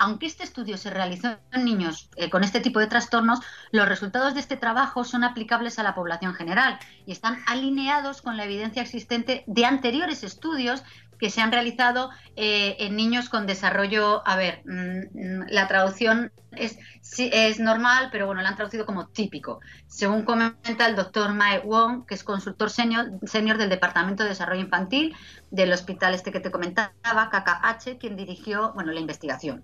aunque 0.00 0.24
este 0.24 0.44
estudio 0.44 0.78
se 0.78 0.88
realizó 0.88 1.36
en 1.52 1.64
niños 1.64 2.08
eh, 2.16 2.30
con 2.30 2.42
este 2.42 2.60
tipo 2.60 2.80
de 2.80 2.86
trastornos, 2.86 3.40
los 3.70 3.86
resultados 3.86 4.32
de 4.32 4.40
este 4.40 4.56
trabajo 4.56 5.04
son 5.04 5.24
aplicables 5.24 5.78
a 5.78 5.82
la 5.82 5.94
población 5.94 6.32
general 6.32 6.78
y 7.04 7.12
están 7.12 7.38
alineados 7.46 8.22
con 8.22 8.38
la 8.38 8.44
evidencia 8.44 8.80
existente 8.80 9.44
de 9.46 9.66
anteriores 9.66 10.24
estudios 10.24 10.82
que 11.20 11.30
se 11.30 11.40
han 11.42 11.52
realizado 11.52 12.10
eh, 12.34 12.76
en 12.80 12.96
niños 12.96 13.28
con 13.28 13.46
desarrollo, 13.46 14.26
a 14.26 14.36
ver, 14.36 14.62
mm, 14.64 15.42
la 15.50 15.68
traducción 15.68 16.32
es, 16.52 16.78
es 17.18 17.60
normal, 17.60 18.08
pero 18.10 18.26
bueno, 18.26 18.40
la 18.40 18.48
han 18.48 18.56
traducido 18.56 18.86
como 18.86 19.06
típico. 19.08 19.60
Según 19.86 20.24
comenta 20.24 20.86
el 20.86 20.96
doctor 20.96 21.34
Mae 21.34 21.60
Wong, 21.60 22.06
que 22.06 22.14
es 22.14 22.24
consultor 22.24 22.70
senior, 22.70 23.10
senior 23.26 23.58
del 23.58 23.68
Departamento 23.68 24.22
de 24.22 24.30
Desarrollo 24.30 24.62
Infantil 24.62 25.14
del 25.50 25.72
hospital 25.72 26.14
este 26.14 26.32
que 26.32 26.40
te 26.40 26.50
comentaba, 26.50 26.92
KKH, 27.02 27.98
quien 27.98 28.16
dirigió 28.16 28.72
bueno, 28.72 28.92
la 28.92 29.00
investigación. 29.00 29.62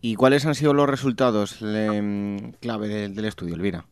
¿Y 0.00 0.14
cuáles 0.14 0.46
han 0.46 0.54
sido 0.54 0.72
los 0.72 0.88
resultados 0.88 1.58
mm, 1.60 2.50
clave 2.60 3.08
del, 3.08 3.24
estudio, 3.24 3.56
Elvira? 3.56 3.86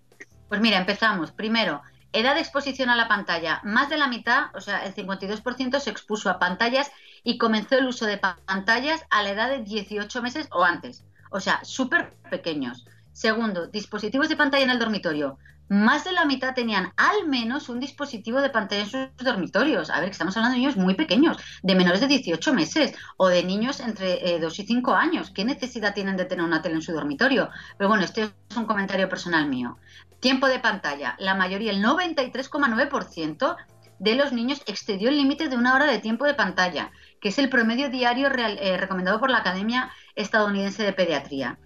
Pues 0.49 0.61
mira, 0.61 0.79
empezamos. 0.79 1.33
Primero, 1.33 1.83
edad 2.15 2.35
de 2.35 2.41
exposición 2.41 2.89
a 2.89 2.97
la 2.97 3.09
pantalla. 3.09 3.61
Más 3.65 3.91
de 3.91 3.99
la 3.99 4.09
mitad, 4.09 4.47
o 4.55 4.61
sea, 4.61 4.87
el 4.87 4.95
52% 4.95 5.81
se 5.81 5.91
expuso 5.91 6.31
a 6.31 6.39
pantallas 6.39 6.91
y 7.23 7.39
comenzó 7.39 7.77
el 7.77 7.87
uso 7.87 8.07
de 8.07 8.19
pantallas 8.19 9.05
a 9.11 9.23
la 9.23 9.31
edad 9.31 9.51
de 9.51 9.63
18 9.63 10.23
meses 10.23 10.49
o 10.53 10.65
antes. 10.65 11.05
O 11.31 11.41
sea, 11.41 11.65
súper 11.65 12.17
pequeños. 12.31 12.87
Segundo, 13.13 13.67
dispositivos 13.67 14.29
de 14.29 14.37
pantalla 14.37 14.65
en 14.65 14.71
el 14.71 14.79
dormitorio 14.79 15.39
más 15.69 16.05
de 16.05 16.13
la 16.13 16.25
mitad 16.25 16.55
tenían 16.55 16.93
al 16.97 17.27
menos 17.27 17.69
un 17.69 17.81
dispositivo 17.81 18.41
de 18.41 18.51
pantalla 18.51 18.83
en 18.83 18.91
sus 18.91 19.09
dormitorios. 19.17 19.91
A 19.91 20.01
ver, 20.01 20.07
que 20.07 20.13
estamos 20.13 20.37
hablando 20.37 20.55
de 20.55 20.61
niños 20.61 20.77
muy 20.77 20.95
pequeños, 20.95 21.39
de 21.63 21.75
menores 21.75 22.01
de 22.01 22.07
18 22.07 22.53
meses 22.53 22.95
o 23.17 23.29
de 23.29 23.43
niños 23.43 23.81
entre 23.81 24.39
2 24.39 24.59
eh, 24.59 24.63
y 24.63 24.67
5 24.67 24.95
años. 24.95 25.31
¿Qué 25.31 25.45
necesidad 25.45 25.95
tienen 25.95 26.17
de 26.17 26.27
tener 26.27 26.45
una 26.45 26.63
tele 26.63 26.77
en 26.77 26.83
su 26.83 26.93
dormitorio? 26.93 27.51
Pero 27.79 27.89
bueno, 27.89 28.05
este 28.05 28.23
es 28.23 28.57
un 28.57 28.67
comentario 28.67 29.09
personal 29.09 29.49
mío. 29.49 29.79
Tiempo 30.21 30.49
de 30.49 30.59
pantalla. 30.59 31.17
La 31.19 31.35
mayoría, 31.35 31.73
el 31.73 31.83
93,9% 31.83 33.57
de 33.99 34.15
los 34.15 34.33
niños 34.33 34.63
excedió 34.67 35.09
el 35.09 35.17
límite 35.17 35.49
de 35.49 35.57
una 35.57 35.75
hora 35.75 35.87
de 35.87 35.99
tiempo 35.99 36.25
de 36.25 36.35
pantalla, 36.35 36.91
que 37.21 37.29
es 37.29 37.39
el 37.39 37.49
promedio 37.49 37.89
diario 37.91 38.29
eh, 38.29 38.77
recomendado 38.77 39.21
por 39.21 39.31
la 39.31 39.39
Academia 39.39 39.91
Estadounidense 40.15 40.83
de 40.83 40.93
Pediatría. 40.93 41.59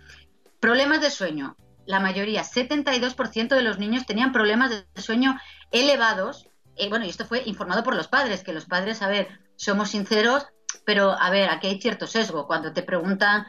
Problemas 0.60 1.00
de 1.00 1.10
sueño 1.10 1.56
la 1.88 2.00
mayoría, 2.00 2.42
72% 2.42 3.48
de 3.48 3.62
los 3.62 3.78
niños 3.78 4.04
tenían 4.04 4.30
problemas 4.30 4.68
de 4.70 5.00
sueño 5.00 5.40
elevados. 5.70 6.46
Eh, 6.76 6.90
bueno, 6.90 7.06
y 7.06 7.08
esto 7.08 7.24
fue 7.24 7.42
informado 7.46 7.82
por 7.82 7.96
los 7.96 8.08
padres, 8.08 8.44
que 8.44 8.52
los 8.52 8.66
padres, 8.66 9.00
a 9.00 9.08
ver, 9.08 9.28
somos 9.56 9.88
sinceros, 9.88 10.46
pero 10.84 11.12
a 11.12 11.30
ver, 11.30 11.48
aquí 11.48 11.66
hay 11.66 11.80
cierto 11.80 12.06
sesgo. 12.06 12.46
Cuando 12.46 12.74
te 12.74 12.82
preguntan, 12.82 13.46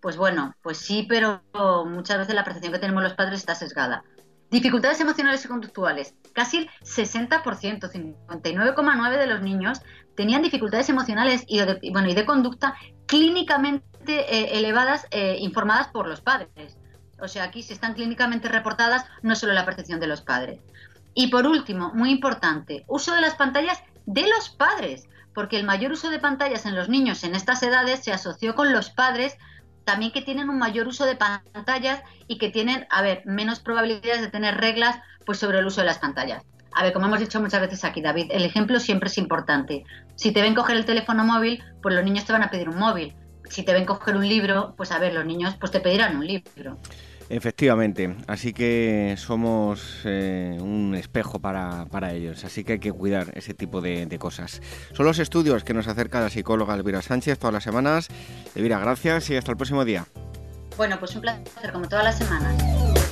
pues 0.00 0.16
bueno, 0.16 0.54
pues 0.62 0.78
sí, 0.78 1.04
pero 1.08 1.42
muchas 1.86 2.18
veces 2.18 2.36
la 2.36 2.44
percepción 2.44 2.72
que 2.72 2.78
tenemos 2.78 3.02
los 3.02 3.14
padres 3.14 3.40
está 3.40 3.56
sesgada. 3.56 4.04
Dificultades 4.48 5.00
emocionales 5.00 5.44
y 5.44 5.48
conductuales. 5.48 6.14
Casi 6.34 6.58
el 6.58 6.70
60%, 6.82 7.42
59,9% 7.90 9.18
de 9.18 9.26
los 9.26 9.42
niños 9.42 9.80
tenían 10.14 10.42
dificultades 10.42 10.88
emocionales 10.88 11.42
y 11.48 11.58
de, 11.58 11.80
bueno, 11.90 12.08
y 12.08 12.14
de 12.14 12.24
conducta 12.24 12.76
clínicamente 13.06 13.82
eh, 14.08 14.56
elevadas 14.58 15.08
eh, 15.10 15.38
informadas 15.40 15.88
por 15.88 16.06
los 16.06 16.20
padres. 16.20 16.78
O 17.22 17.28
sea, 17.28 17.44
aquí 17.44 17.62
si 17.62 17.72
están 17.72 17.94
clínicamente 17.94 18.48
reportadas, 18.48 19.04
no 19.22 19.36
solo 19.36 19.52
la 19.52 19.64
percepción 19.64 20.00
de 20.00 20.08
los 20.08 20.20
padres. 20.20 20.60
Y 21.14 21.28
por 21.28 21.46
último, 21.46 21.92
muy 21.94 22.10
importante, 22.10 22.84
uso 22.88 23.14
de 23.14 23.20
las 23.20 23.36
pantallas 23.36 23.82
de 24.06 24.26
los 24.28 24.48
padres, 24.50 25.08
porque 25.34 25.56
el 25.56 25.64
mayor 25.64 25.92
uso 25.92 26.10
de 26.10 26.18
pantallas 26.18 26.66
en 26.66 26.74
los 26.74 26.88
niños 26.88 27.24
en 27.24 27.34
estas 27.34 27.62
edades 27.62 28.00
se 28.00 28.12
asoció 28.12 28.54
con 28.54 28.72
los 28.72 28.90
padres 28.90 29.36
también 29.84 30.12
que 30.12 30.22
tienen 30.22 30.48
un 30.48 30.58
mayor 30.58 30.86
uso 30.86 31.04
de 31.04 31.16
pantallas 31.16 32.02
y 32.28 32.38
que 32.38 32.50
tienen, 32.50 32.86
a 32.90 33.02
ver, 33.02 33.22
menos 33.24 33.60
probabilidades 33.60 34.20
de 34.20 34.28
tener 34.28 34.56
reglas 34.58 34.98
pues 35.26 35.38
sobre 35.38 35.58
el 35.58 35.66
uso 35.66 35.80
de 35.80 35.86
las 35.86 35.98
pantallas. 35.98 36.44
A 36.74 36.82
ver, 36.82 36.92
como 36.92 37.06
hemos 37.06 37.20
dicho 37.20 37.40
muchas 37.40 37.60
veces 37.60 37.84
aquí, 37.84 38.00
David, 38.00 38.28
el 38.30 38.44
ejemplo 38.44 38.80
siempre 38.80 39.08
es 39.08 39.18
importante. 39.18 39.84
Si 40.14 40.32
te 40.32 40.40
ven 40.40 40.54
coger 40.54 40.76
el 40.76 40.86
teléfono 40.86 41.24
móvil, 41.24 41.62
pues 41.82 41.94
los 41.94 42.04
niños 42.04 42.24
te 42.24 42.32
van 42.32 42.42
a 42.42 42.50
pedir 42.50 42.68
un 42.68 42.78
móvil. 42.78 43.14
Si 43.50 43.62
te 43.62 43.72
ven 43.72 43.84
coger 43.84 44.16
un 44.16 44.26
libro, 44.26 44.74
pues 44.76 44.90
a 44.92 44.98
ver, 44.98 45.12
los 45.12 45.26
niños 45.26 45.54
pues 45.58 45.70
te 45.72 45.80
pedirán 45.80 46.16
un 46.16 46.26
libro. 46.26 46.78
Efectivamente, 47.32 48.14
así 48.26 48.52
que 48.52 49.14
somos 49.16 50.02
eh, 50.04 50.58
un 50.60 50.94
espejo 50.94 51.40
para, 51.40 52.12
ellos, 52.12 52.44
así 52.44 52.62
que 52.62 52.74
hay 52.74 52.78
que 52.78 52.92
cuidar 52.92 53.32
ese 53.34 53.54
tipo 53.54 53.80
de, 53.80 54.04
de, 54.04 54.18
cosas. 54.18 54.60
Son 54.92 55.06
los 55.06 55.18
estudios 55.18 55.64
que 55.64 55.72
nos 55.72 55.88
acerca 55.88 56.20
la 56.20 56.28
psicóloga 56.28 56.74
Elvira 56.74 57.00
Sánchez 57.00 57.38
todas 57.38 57.54
las 57.54 57.64
semanas. 57.64 58.08
Elvira, 58.54 58.78
gracias 58.80 59.30
y 59.30 59.36
hasta 59.36 59.50
el 59.50 59.56
próximo 59.56 59.86
día. 59.86 60.04
Bueno, 60.76 60.98
pues 60.98 61.14
un 61.14 61.22
placer, 61.22 61.72
como 61.72 61.88
todas 61.88 62.04
las 62.04 62.18
semanas. 62.18 63.11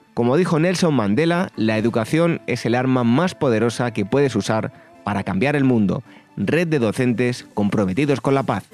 Como 0.13 0.35
dijo 0.35 0.59
Nelson 0.59 0.93
Mandela, 0.93 1.51
la 1.55 1.77
educación 1.77 2.41
es 2.45 2.65
el 2.65 2.75
arma 2.75 3.05
más 3.05 3.33
poderosa 3.33 3.91
que 3.91 4.05
puedes 4.05 4.35
usar 4.35 4.73
para 5.05 5.23
cambiar 5.23 5.55
el 5.55 5.63
mundo. 5.63 6.03
Red 6.35 6.67
de 6.67 6.79
docentes 6.79 7.45
comprometidos 7.53 8.19
con 8.19 8.35
la 8.35 8.43
paz. 8.43 8.65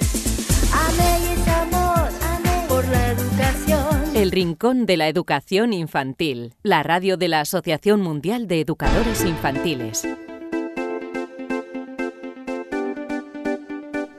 El 4.16 4.32
Rincón 4.32 4.88
de 4.88 4.98
la 4.98 5.08
Educación 5.10 5.74
Infantil, 5.74 6.56
la 6.64 6.82
radio 6.82 7.18
de 7.18 7.28
la 7.28 7.42
Asociación 7.42 8.02
Mundial 8.02 8.48
de 8.48 8.62
Educadores 8.62 9.24
Infantiles. 9.24 10.08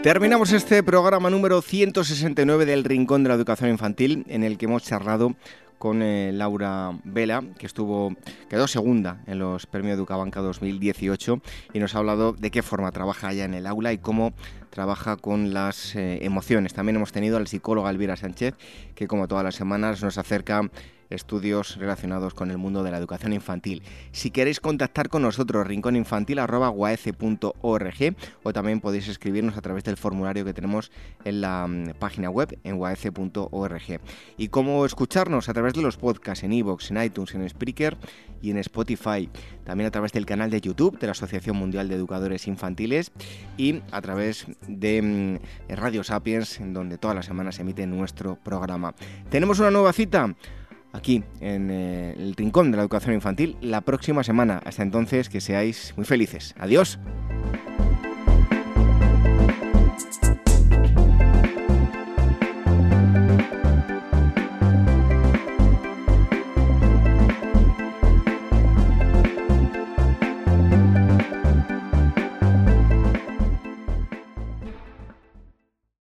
Terminamos 0.02 0.52
este 0.52 0.84
programa 0.84 1.30
número 1.30 1.60
169 1.60 2.64
del 2.64 2.84
Rincón 2.84 3.24
de 3.24 3.30
la 3.30 3.34
Educación 3.34 3.70
Infantil, 3.70 4.24
en 4.28 4.44
el 4.44 4.56
que 4.56 4.66
hemos 4.66 4.84
charlado 4.84 5.34
con 5.78 6.02
eh, 6.02 6.32
Laura 6.32 6.98
Vela, 7.04 7.42
que 7.58 7.66
estuvo 7.66 8.14
quedó 8.48 8.66
segunda 8.66 9.22
en 9.26 9.38
los 9.38 9.66
Premios 9.66 9.96
Educabanca 9.96 10.40
2018 10.40 11.40
y 11.72 11.78
nos 11.78 11.94
ha 11.94 11.98
hablado 11.98 12.32
de 12.32 12.50
qué 12.50 12.62
forma 12.62 12.92
trabaja 12.92 13.32
ella 13.32 13.44
en 13.44 13.54
el 13.54 13.66
aula 13.66 13.92
y 13.92 13.98
cómo 13.98 14.34
trabaja 14.70 15.16
con 15.16 15.54
las 15.54 15.94
eh, 15.94 16.24
emociones. 16.24 16.74
También 16.74 16.96
hemos 16.96 17.12
tenido 17.12 17.36
al 17.36 17.46
psicólogo 17.46 17.88
Elvira 17.88 18.16
Sánchez, 18.16 18.54
que 18.94 19.06
como 19.06 19.28
todas 19.28 19.44
las 19.44 19.54
semanas 19.54 20.02
nos 20.02 20.18
acerca 20.18 20.68
estudios 21.10 21.76
relacionados 21.76 22.34
con 22.34 22.50
el 22.50 22.58
mundo 22.58 22.82
de 22.82 22.90
la 22.90 22.98
educación 22.98 23.32
infantil. 23.32 23.82
Si 24.12 24.30
queréis 24.30 24.60
contactar 24.60 25.08
con 25.08 25.22
nosotros, 25.22 25.66
rincóninfantil.org 25.66 28.16
o 28.42 28.52
también 28.52 28.80
podéis 28.80 29.08
escribirnos 29.08 29.56
a 29.56 29.62
través 29.62 29.84
del 29.84 29.96
formulario 29.96 30.44
que 30.44 30.54
tenemos 30.54 30.90
en 31.24 31.40
la 31.40 31.66
mm, 31.66 31.94
página 31.98 32.30
web 32.30 32.58
en 32.64 32.76
guaece.org. 32.76 34.00
Y 34.36 34.48
cómo 34.48 34.84
escucharnos 34.84 35.48
a 35.48 35.54
través 35.54 35.74
de 35.74 35.82
los 35.82 35.96
podcasts 35.96 36.44
en 36.44 36.52
iVoox, 36.52 36.90
en 36.90 37.02
iTunes, 37.02 37.34
en 37.34 37.48
Spreaker 37.48 37.96
y 38.42 38.50
en 38.50 38.58
Spotify. 38.58 39.28
También 39.64 39.88
a 39.88 39.90
través 39.90 40.12
del 40.12 40.26
canal 40.26 40.50
de 40.50 40.60
YouTube 40.60 40.98
de 40.98 41.06
la 41.06 41.12
Asociación 41.12 41.56
Mundial 41.56 41.88
de 41.88 41.96
Educadores 41.96 42.46
Infantiles 42.46 43.12
y 43.56 43.82
a 43.90 44.00
través 44.00 44.46
de 44.66 45.02
mm, 45.02 45.74
Radio 45.74 46.04
Sapiens, 46.04 46.60
en 46.60 46.72
donde 46.72 46.98
todas 46.98 47.16
las 47.16 47.26
semanas 47.26 47.56
se 47.56 47.62
emite 47.62 47.86
nuestro 47.86 48.36
programa. 48.36 48.94
Tenemos 49.30 49.58
una 49.58 49.70
nueva 49.70 49.92
cita 49.92 50.34
aquí 50.92 51.22
en 51.40 51.70
eh, 51.70 52.14
el 52.18 52.34
Rincón 52.34 52.70
de 52.70 52.76
la 52.76 52.82
Educación 52.82 53.14
Infantil 53.14 53.56
la 53.60 53.80
próxima 53.80 54.22
semana. 54.24 54.60
Hasta 54.64 54.82
entonces, 54.82 55.28
que 55.28 55.40
seáis 55.40 55.94
muy 55.96 56.04
felices. 56.04 56.54
Adiós. 56.58 56.98